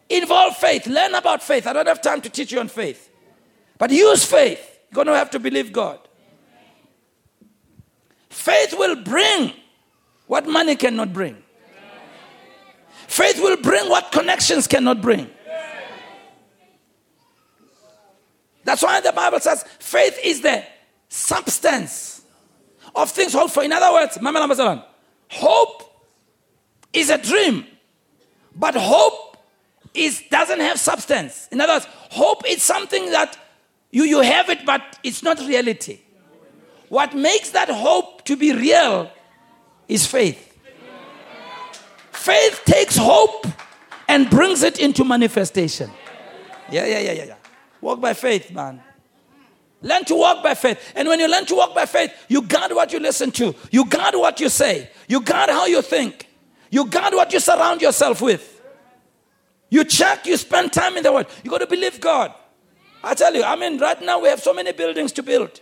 [0.09, 0.87] Involve faith.
[0.87, 1.67] Learn about faith.
[1.67, 3.09] I don't have time to teach you on faith.
[3.77, 4.79] But use faith.
[4.91, 5.99] You're going to have to believe God.
[8.29, 9.53] Faith will bring
[10.27, 11.41] what money cannot bring.
[13.07, 15.29] Faith will bring what connections cannot bring.
[18.63, 20.63] That's why the Bible says faith is the
[21.07, 22.23] substance
[22.95, 23.63] of things hoped for.
[23.63, 24.17] In other words,
[25.29, 25.83] hope
[26.91, 27.65] is a dream,
[28.55, 29.37] but hope
[29.93, 31.47] is doesn't have substance.
[31.51, 33.37] In other words, hope is something that
[33.91, 35.99] you, you have it, but it's not reality.
[36.89, 39.09] What makes that hope to be real
[39.87, 40.44] is faith.
[42.25, 43.45] Faith takes hope
[44.07, 45.91] and brings it into manifestation.
[46.71, 47.35] Yeah, yeah, yeah, yeah, yeah.
[47.81, 48.81] Walk by faith, man.
[49.83, 50.93] Learn to walk by faith.
[50.95, 53.53] And when you learn to walk by faith, you guard what you listen to.
[53.69, 54.89] You guard what you say.
[55.07, 56.27] You guard how you think.
[56.71, 58.59] You guard what you surround yourself with.
[59.69, 61.27] You check, you spend time in the Word.
[61.43, 62.33] You got to believe God.
[63.03, 65.61] I tell you, I mean, right now we have so many buildings to build.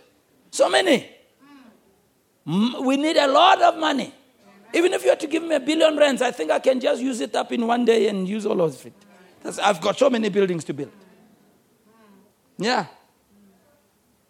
[0.50, 1.10] So many.
[2.46, 4.14] We need a lot of money.
[4.74, 7.00] Even if you had to give me a billion rands, I think I can just
[7.00, 8.92] use it up in one day and use all of it.
[9.42, 10.90] That's, I've got so many buildings to build.
[12.58, 12.86] Yeah.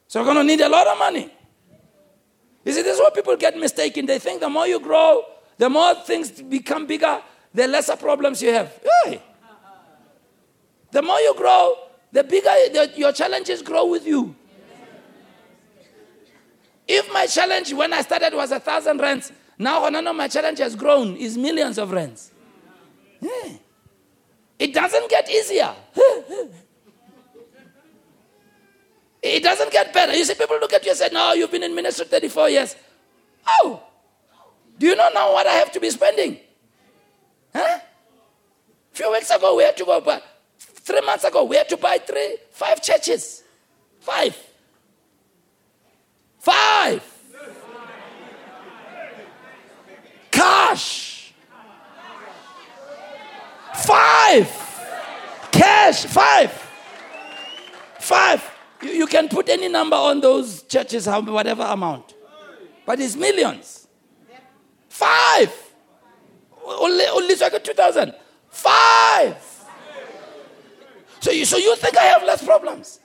[0.07, 1.31] So we're going to need a lot of money.
[2.65, 4.05] You see, this is what people get mistaken.
[4.05, 5.25] They think the more you grow,
[5.57, 7.23] the more things become bigger,
[7.53, 8.73] the lesser problems you have.
[10.91, 11.75] The more you grow,
[12.13, 14.35] the bigger the, your challenges grow with you.
[16.87, 20.75] If my challenge when I started was a thousand rands, now of my challenge has
[20.75, 22.33] grown is millions of rands.
[23.21, 23.53] Yeah.
[24.59, 25.75] It doesn't get easier.
[29.25, 30.15] It doesn't get better.
[30.15, 32.77] You see, people look at you and say, No, you've been in ministry 34 years.
[33.49, 33.83] Oh,
[34.79, 36.39] do you know now what I have to be spending?
[37.55, 37.79] Huh?
[37.79, 40.23] A few weeks ago, we had to go, but
[40.59, 43.43] three months ago, we had to buy three, five churches.
[44.01, 44.37] Five.
[46.41, 47.14] Five.
[50.45, 51.33] Cash.
[53.75, 54.49] Five.
[55.51, 56.05] Cash.
[56.05, 56.51] Five.
[57.99, 58.51] Five.
[58.83, 62.15] You, you can put any number on those churches, whatever amount.
[62.85, 63.89] But it's millions.
[64.89, 65.51] Five.
[66.63, 68.15] Only, only so I got 2,000.
[68.51, 69.37] Five.
[71.21, 73.01] So you, so you think I have less problems?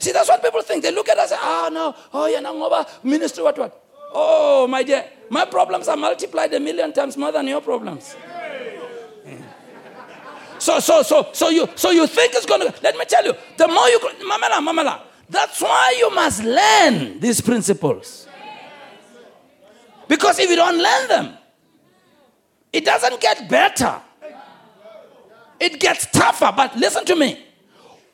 [0.00, 0.82] See, that's what people think.
[0.82, 3.85] They look at us and say, oh, no, oh, yeah, no, ministry, what, what?
[4.18, 8.16] Oh, my dear, my problems are multiplied a million times more than your problems.
[10.58, 13.34] So, so, so, so you, so you think it's going to, let me tell you,
[13.58, 18.26] the more you, mamala, mamala, that's why you must learn these principles.
[20.08, 21.36] Because if you don't learn them,
[22.72, 24.00] it doesn't get better.
[25.60, 26.54] It gets tougher.
[26.56, 27.44] But listen to me.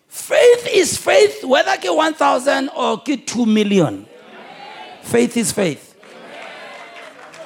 [0.09, 4.07] Faith is faith, whether get 1,000 or get 2 million.
[5.03, 5.92] Faith is faith.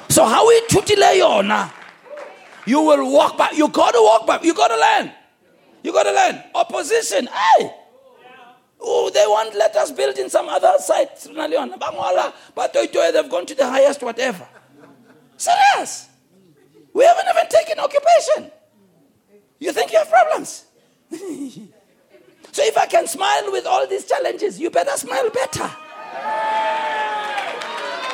[0.09, 1.71] So how we tutile yona?
[2.65, 3.55] You will walk back.
[3.55, 4.43] You got to walk back.
[4.43, 5.11] You got to learn.
[5.83, 6.43] You got to learn.
[6.53, 7.27] Opposition.
[7.27, 7.73] Hey.
[8.79, 11.27] Oh, they won't let us build in some other site.
[11.33, 14.47] But they've gone to the highest whatever.
[15.37, 16.09] Serious.
[16.93, 18.51] We haven't even taken occupation.
[19.59, 20.65] You think you have problems?
[22.51, 25.71] so if I can smile with all these challenges, you better smile better.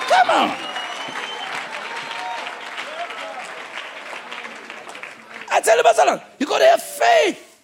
[0.10, 0.73] Come on.
[5.54, 7.62] I tell you, Barcelona, you got to have faith.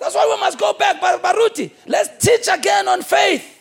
[0.00, 1.70] That's why we must go back, Baruti.
[1.86, 3.60] Let's teach again on faith.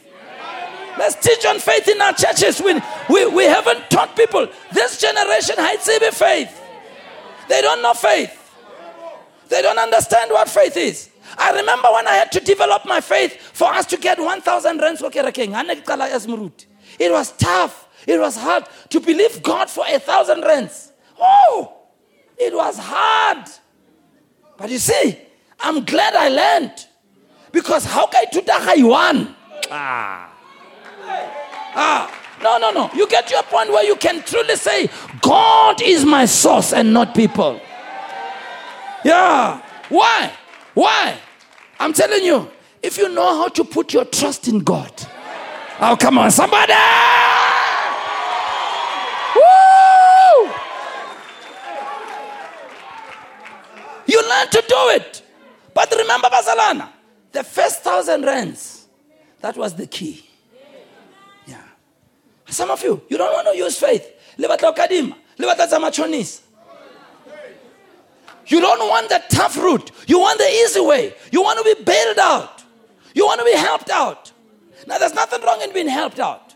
[0.97, 2.59] Let's teach on faith in our churches.
[2.59, 4.47] We, we, we haven't taught people.
[4.73, 5.87] This generation hides
[6.17, 6.59] faith.
[7.47, 8.37] They don't know faith.
[9.49, 11.11] They don't understand what faith is.
[11.37, 15.01] I remember when I had to develop my faith for us to get 1,000 rands.
[16.99, 17.87] It was tough.
[18.07, 20.91] It was hard to believe God for a thousand rands.
[21.19, 21.80] Oh,
[22.41, 23.47] it was hard.
[24.57, 25.17] But you see,
[25.59, 26.87] I'm glad I learned.
[27.51, 29.35] Because how can I do you won?
[29.69, 30.33] Ah.
[31.75, 32.17] Ah.
[32.41, 32.89] No, no, no.
[32.95, 34.89] You get to a point where you can truly say,
[35.21, 37.61] God is my source and not people.
[39.05, 39.61] Yeah.
[39.89, 40.31] Why?
[40.73, 41.17] Why?
[41.79, 42.49] I'm telling you,
[42.81, 44.91] if you know how to put your trust in God.
[45.79, 46.73] Oh, come on, somebody!
[49.35, 50.51] Woo!
[54.07, 55.23] You learn to do it.
[55.73, 56.89] But remember, Bazalana,
[57.31, 58.87] the first thousand rands,
[59.39, 60.29] that was the key.
[61.47, 61.63] Yeah.
[62.47, 64.07] Some of you, you don't want to use faith.
[64.37, 64.47] You
[68.59, 69.91] don't want the tough route.
[70.07, 71.13] You want the easy way.
[71.31, 72.63] You want to be bailed out.
[73.13, 74.31] You want to be helped out.
[74.87, 76.55] Now, there's nothing wrong in being helped out.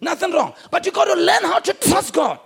[0.00, 0.54] Nothing wrong.
[0.70, 2.38] But you got to learn how to trust God.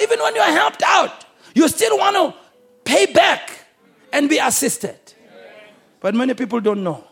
[0.00, 2.34] Even when you're helped out, you still want to
[2.84, 3.59] pay back
[4.12, 4.98] and be assisted.
[6.00, 7.04] But many people don't know.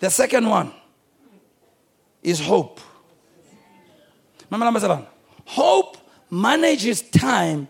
[0.00, 0.72] The second one
[2.22, 2.80] is hope.
[5.44, 5.96] Hope
[6.30, 7.68] manages time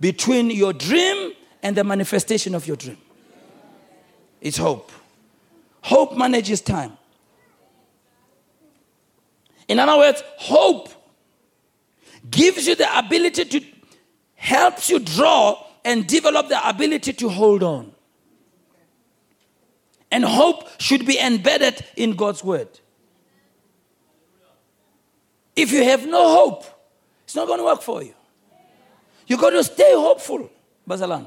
[0.00, 1.32] between your dream
[1.62, 2.98] and the manifestation of your dream.
[4.40, 4.92] It's hope.
[5.82, 6.96] Hope manages time.
[9.68, 10.90] In other words, hope
[12.30, 13.60] gives you the ability to
[14.34, 17.93] helps you draw and develop the ability to hold on.
[20.14, 22.68] And hope should be embedded in God's word.
[25.56, 26.64] If you have no hope,
[27.24, 28.14] it's not going to work for you.
[29.26, 30.48] You got to stay hopeful,
[30.88, 31.26] Bazalan.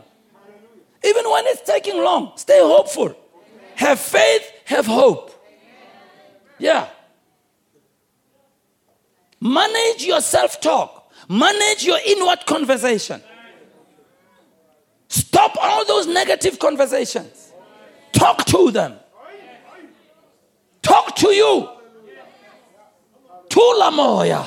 [1.03, 3.13] Even when it's taking long, stay hopeful.
[3.75, 5.33] Have faith, have hope.
[6.57, 6.87] Yeah.
[9.41, 13.21] Manage your self talk, manage your inward conversation.
[15.09, 17.46] Stop all those negative conversations.
[18.17, 18.95] Talk to them.
[20.81, 21.69] Talk to you.
[23.47, 24.43] Tula moya.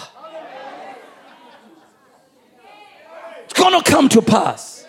[3.44, 4.86] It's going to come to pass.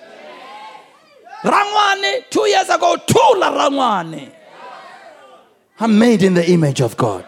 [1.44, 4.32] Rangwane, two years ago, Tula Rangwane.
[5.80, 7.26] I'm made in the image of God.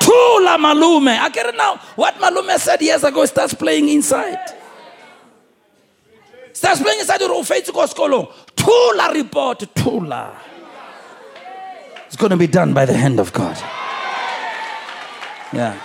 [0.00, 1.08] Tula Malume.
[1.08, 1.76] I get it now.
[1.96, 4.38] What Malume said years ago starts playing inside.
[6.52, 8.32] Starts playing inside the faith to school.
[8.54, 9.64] Tula report.
[9.74, 10.40] Tula.
[12.16, 13.58] It's going to be done by the hand of God.
[15.52, 15.78] Yeah.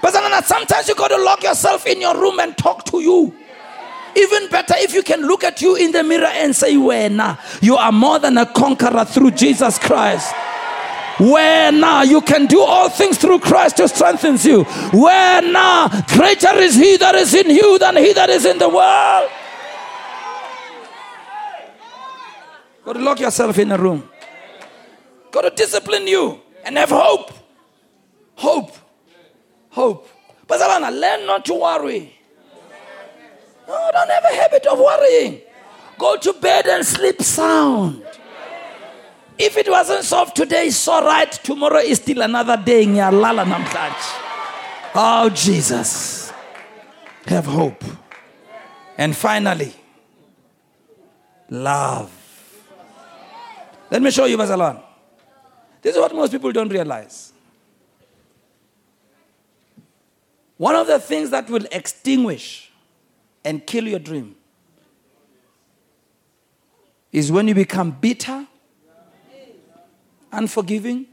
[0.00, 0.14] But
[0.46, 3.36] sometimes you got to lock yourself in your room and talk to you.
[4.16, 7.76] Even better if you can look at you in the mirror and say, Wena, you
[7.76, 10.34] are more than a conqueror through Jesus Christ.
[11.18, 14.64] Where now you can do all things through Christ who strengthens you.
[14.94, 18.70] Where now greater is he that is in you than he that is in the
[18.70, 19.30] world.
[22.86, 24.08] Got to lock yourself in a room.
[25.36, 27.30] Got to discipline you and have hope.
[28.36, 28.72] Hope.
[29.68, 30.08] Hope.
[30.46, 32.14] But learn not to worry.
[33.68, 35.42] No, don't have a habit of worrying.
[35.98, 38.02] Go to bed and sleep sound.
[39.36, 41.30] If it wasn't solved today, it's all right.
[41.30, 42.84] Tomorrow is still another day.
[42.84, 44.92] In Ngiyalala namhlanje.
[44.94, 46.32] Oh, Jesus.
[47.26, 47.84] Have hope.
[48.96, 49.74] And finally,
[51.50, 52.10] love.
[53.90, 54.85] Let me show you, Bazalan.
[55.82, 57.32] This is what most people don't realize.
[60.56, 62.70] One of the things that will extinguish
[63.44, 64.36] and kill your dream
[67.12, 68.46] is when you become bitter
[70.36, 71.06] unforgiving,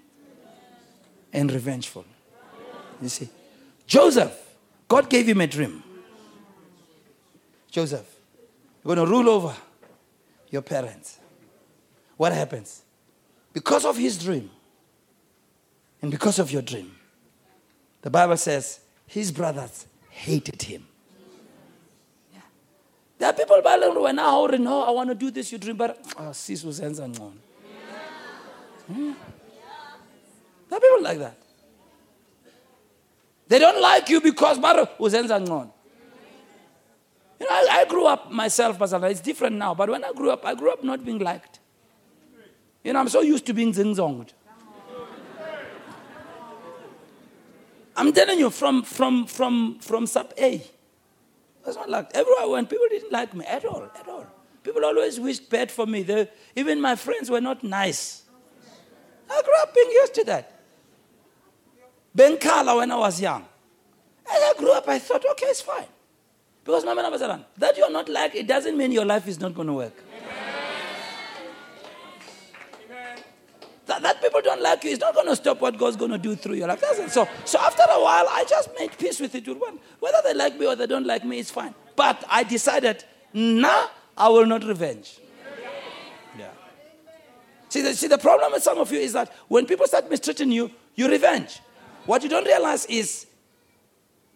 [1.31, 2.05] and revengeful.
[3.01, 3.29] You see,
[3.87, 4.37] Joseph,
[4.87, 5.81] God gave him a dream.
[7.71, 8.05] Joseph,
[8.83, 9.55] you're going to rule over
[10.51, 11.17] your parents.
[12.17, 12.82] What happens?
[13.53, 14.49] Because of his dream
[16.01, 16.91] and because of your dream,
[18.01, 20.85] the Bible says his brothers hated him.
[22.33, 22.39] Yeah.
[23.19, 25.57] There are people by the way, when I know I want to do this, you
[25.57, 26.79] dream, but oh, sis was
[28.87, 29.11] Hmm?
[30.69, 31.37] There are people like that.
[33.47, 35.69] They don't like you because mara uzenza ngcono.
[37.39, 39.05] You know, I, I, grew up myself, Pastor.
[39.07, 41.59] It's different now, but when I grew up, I grew up not being liked.
[42.83, 44.29] You know, I'm so used to being zingzonged.
[47.95, 50.61] I'm telling you, from from from from sub A,
[51.63, 54.25] that's not like everywhere I went, people didn't like me at all, at all.
[54.63, 56.03] People always wished bad for me.
[56.03, 58.23] They, even my friends were not nice.
[59.29, 60.61] I grew up being used to that.
[62.17, 63.45] Benkala when I was young.
[64.29, 65.85] As I grew up, I thought, okay, it's fine.
[66.63, 69.67] Because Mama Nabazalan, that you're not like, it doesn't mean your life is not going
[69.67, 69.93] to work.
[73.93, 76.17] That, that, people don't like you is not going to stop what God's going to
[76.17, 76.83] do through your life.
[77.09, 79.45] So, so after a while, I just made peace with it.
[79.99, 81.75] Whether they like me or they don't like me, it's fine.
[81.95, 83.03] But I decided,
[83.33, 83.87] nah,
[84.17, 85.19] I will not revenge.
[86.37, 86.49] Yeah.
[87.69, 90.51] See the, see, the problem with some of you is that when people start mistreating
[90.51, 91.59] you, you revenge.
[92.05, 93.27] What you don't realize is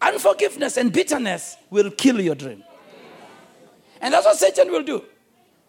[0.00, 2.62] unforgiveness and bitterness will kill your dream.
[4.00, 5.04] And that's what Satan will do.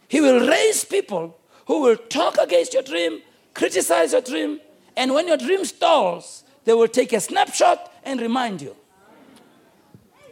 [0.08, 3.22] He will raise people who will talk against your dream,
[3.60, 4.60] criticize your dream,
[4.96, 8.74] and when your dream stalls, they will take a snapshot and remind you.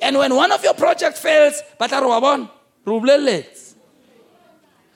[0.02, 1.62] And when one of your projects fails,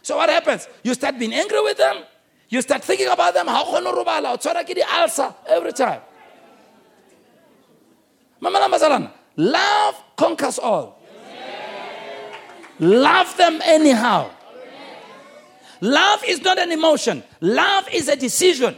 [0.04, 0.68] so what happens?
[0.84, 2.04] You start being angry with them,
[2.48, 3.66] you start thinking about them, how
[4.84, 6.02] ulcer every time.
[9.36, 11.00] Love conquers all.
[12.80, 14.32] Love them anyhow.
[15.82, 17.24] Love is not an emotion.
[17.42, 18.78] Love is a decision.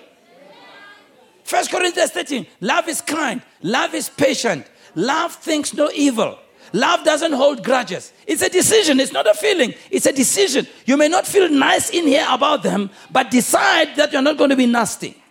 [1.44, 2.48] First Corinthians 13.
[2.62, 3.42] Love is kind.
[3.62, 4.66] Love is patient.
[4.96, 6.40] Love thinks no evil.
[6.72, 8.14] Love doesn't hold grudges.
[8.26, 9.00] It's a decision.
[9.00, 9.74] It's not a feeling.
[9.92, 10.66] It's a decision.
[10.86, 14.50] You may not feel nice in here about them, but decide that you're not going
[14.50, 15.22] to be nasty.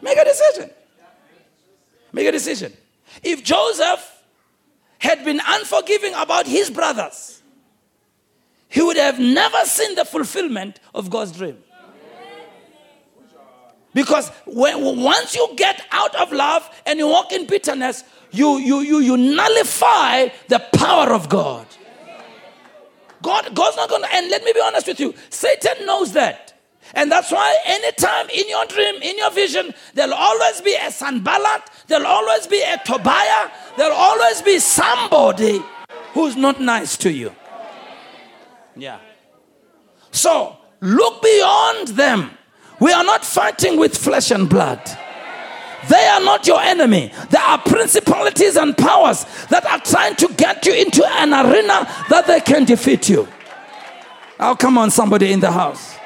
[0.00, 0.70] Make a decision.
[2.12, 2.72] Make a decision.
[3.22, 4.24] If Joseph
[4.98, 7.37] had been unforgiving about his brothers,
[8.68, 11.58] he would have never seen the fulfillment of God's dream.
[13.94, 18.80] Because when, once you get out of love and you walk in bitterness, you, you,
[18.80, 21.66] you, you nullify the power of God.
[23.22, 26.54] God, God's not going to, and let me be honest with you, Satan knows that.
[26.94, 31.70] And that's why anytime in your dream, in your vision, there'll always be a Sanballat,
[31.86, 35.62] there'll always be a Tobiah, there'll always be somebody
[36.12, 37.34] who's not nice to you.
[38.78, 39.00] Yeah.
[40.10, 42.30] So look beyond them.
[42.80, 44.80] We are not fighting with flesh and blood.
[45.88, 47.12] They are not your enemy.
[47.30, 52.26] There are principalities and powers that are trying to get you into an arena that
[52.26, 53.28] they can defeat you.
[54.40, 55.96] Oh, come on, somebody in the house.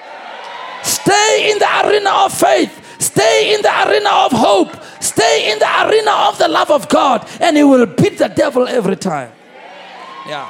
[0.82, 2.78] Stay in the arena of faith.
[3.00, 4.76] Stay in the arena of hope.
[5.00, 8.68] Stay in the arena of the love of God, and He will beat the devil
[8.68, 9.32] every time.
[10.26, 10.48] Yeah.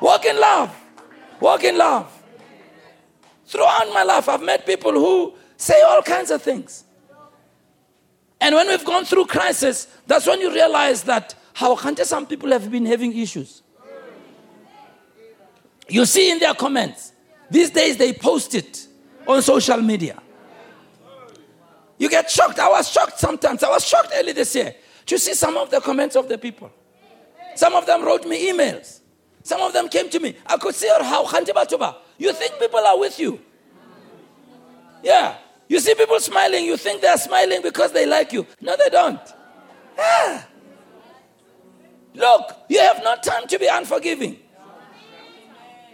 [0.00, 0.79] Walk in love.
[1.40, 2.16] Walk in love.
[3.46, 6.84] Throughout my life, I've met people who say all kinds of things.
[8.40, 12.50] And when we've gone through crisis, that's when you realize that how can't some people
[12.52, 13.62] have been having issues.
[15.88, 17.12] You see in their comments,
[17.50, 18.86] these days they post it
[19.26, 20.22] on social media.
[21.98, 22.58] You get shocked.
[22.58, 23.62] I was shocked sometimes.
[23.62, 24.74] I was shocked early this year
[25.06, 26.70] to see some of the comments of the people.
[27.56, 28.99] Some of them wrote me emails.
[29.42, 30.36] Some of them came to me.
[30.46, 31.96] I could see how Khantibatuba.
[32.18, 33.40] You think people are with you?
[35.02, 35.36] Yeah.
[35.68, 38.46] You see people smiling, you think they're smiling because they like you.
[38.60, 39.20] No, they don't.
[39.98, 40.46] Ah.
[42.14, 44.38] Look, you have no time to be unforgiving.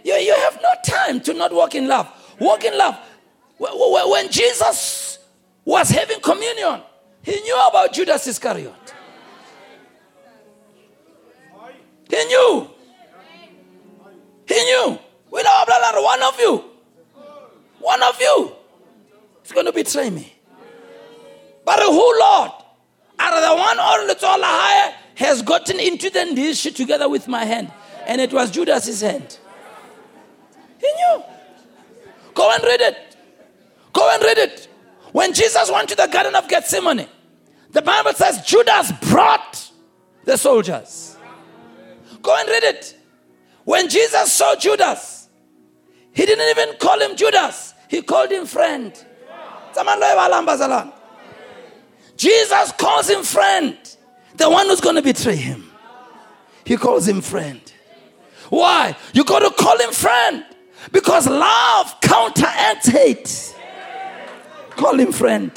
[0.03, 2.09] You, you have no time to not walk in love.
[2.39, 2.97] Walk in love.
[3.59, 5.19] When Jesus
[5.63, 6.81] was having communion,
[7.21, 8.73] he knew about Judas Iscariot.
[12.09, 12.71] He knew.
[14.47, 14.99] He knew.
[15.31, 15.63] We know
[15.95, 16.63] one of you.
[17.79, 18.51] One of you
[19.43, 20.33] is going to betray me.
[21.65, 22.51] But who, Lord?
[23.19, 27.71] Are the one on the higher has gotten into the dish together with my hand.
[28.05, 29.37] And it was Judas's hand.
[30.79, 31.23] He knew.
[32.33, 33.17] Go and read it.
[33.91, 34.67] Go and read it.
[35.11, 37.07] When Jesus went to the Garden of Gethsemane,
[37.71, 39.71] the Bible says Judas brought
[40.23, 41.17] the soldiers.
[42.21, 42.96] Go and read it.
[43.67, 45.27] When Jesus saw Judas,
[46.13, 48.93] he didn't even call him Judas, he called him friend.
[52.15, 53.77] Jesus calls him friend.
[54.37, 55.69] The one who's going to betray him.
[56.63, 57.59] He calls him friend.
[58.47, 58.95] Why?
[59.11, 60.45] You got to call him friend.
[60.93, 63.53] Because love counteracts hate.
[64.77, 65.51] Call him friend.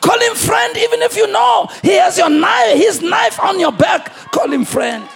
[0.00, 3.72] Call him friend even if you know he has your knife, his knife on your
[3.72, 4.14] back.
[4.32, 5.06] Call him friend.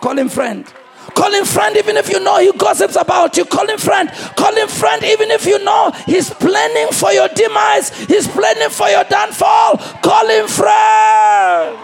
[0.00, 0.72] Call him friend.
[1.10, 3.44] Call him friend even if you know he gossips about you.
[3.44, 4.10] Call him friend.
[4.36, 7.90] Call him friend even if you know he's planning for your demise.
[8.06, 9.78] He's planning for your downfall.
[10.02, 11.78] Call him friend.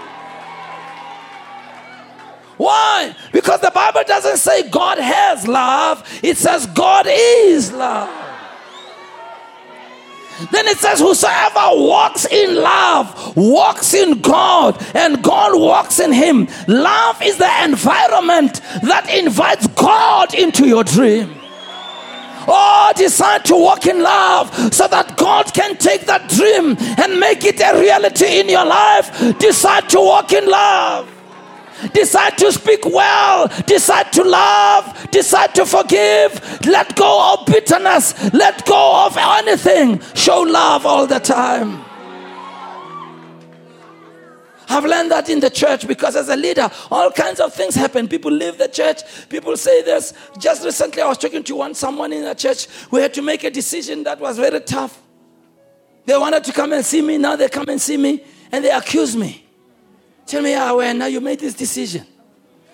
[2.56, 3.14] Why?
[3.32, 8.25] Because the Bible doesn't say God has love, it says God is love.
[10.50, 16.48] Then it says, Whosoever walks in love walks in God, and God walks in him.
[16.68, 21.34] Love is the environment that invites God into your dream.
[22.48, 27.44] Oh, decide to walk in love so that God can take that dream and make
[27.44, 29.38] it a reality in your life.
[29.38, 31.15] Decide to walk in love.
[31.92, 33.48] Decide to speak well.
[33.66, 35.10] Decide to love.
[35.10, 36.66] Decide to forgive.
[36.66, 38.32] Let go of bitterness.
[38.32, 40.00] Let go of anything.
[40.14, 41.84] Show love all the time.
[44.68, 48.08] I've learned that in the church because as a leader, all kinds of things happen.
[48.08, 49.02] People leave the church.
[49.28, 50.12] People say this.
[50.38, 52.66] Just recently, I was talking to one someone in the church.
[52.90, 55.00] We had to make a decision that was very tough.
[56.04, 57.18] They wanted to come and see me.
[57.18, 59.45] Now they come and see me and they accuse me.
[60.26, 62.06] Tell me, how when now you made this decision.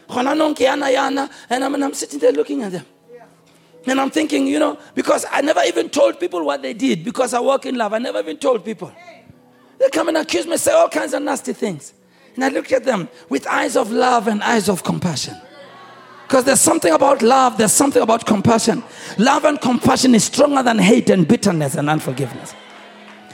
[0.09, 2.87] And I'm, I'm sitting there looking at them.
[3.87, 7.35] And I'm thinking, you know, because I never even told people what they did because
[7.35, 7.93] I work in love.
[7.93, 8.93] I never even told people.
[9.79, 11.93] They come and accuse me, say all kinds of nasty things.
[12.35, 15.37] And I look at them with eyes of love and eyes of compassion.
[16.27, 18.83] Because there's something about love, there's something about compassion.
[19.19, 22.55] Love and compassion is stronger than hate and bitterness and unforgiveness.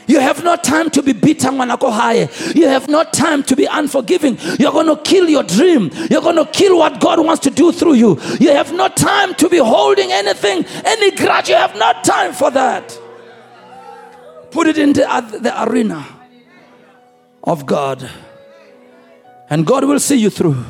[0.09, 2.28] You have no time to be bitter when I go high.
[2.55, 4.39] You have no time to be unforgiving.
[4.59, 5.90] You're going to kill your dream.
[6.10, 8.18] You're going to kill what God wants to do through you.
[8.40, 11.51] You have no time to be holding anything, any grudge.
[11.51, 12.98] You have no time for that.
[14.51, 15.02] Put it in the,
[15.43, 16.06] the arena
[17.44, 18.10] of God.
[19.51, 20.64] And God will see you through.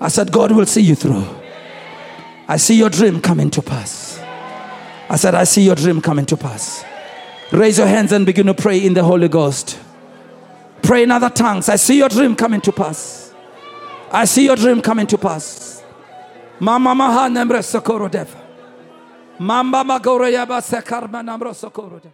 [0.00, 1.24] I said, God will see you through.
[2.48, 4.18] I see your dream coming to pass.
[5.10, 6.84] I said, I see your dream coming to pass.
[7.52, 9.78] Raise your hands and begin to pray in the Holy Ghost.
[10.82, 11.68] Pray in other tongues.
[11.68, 13.32] I see your dream coming to pass.
[14.10, 15.82] I see your dream coming to pass.
[16.60, 18.34] Mama maha sokoro dev.
[19.38, 21.22] Mamba yaba sekarma
[21.54, 22.12] sokoro dev.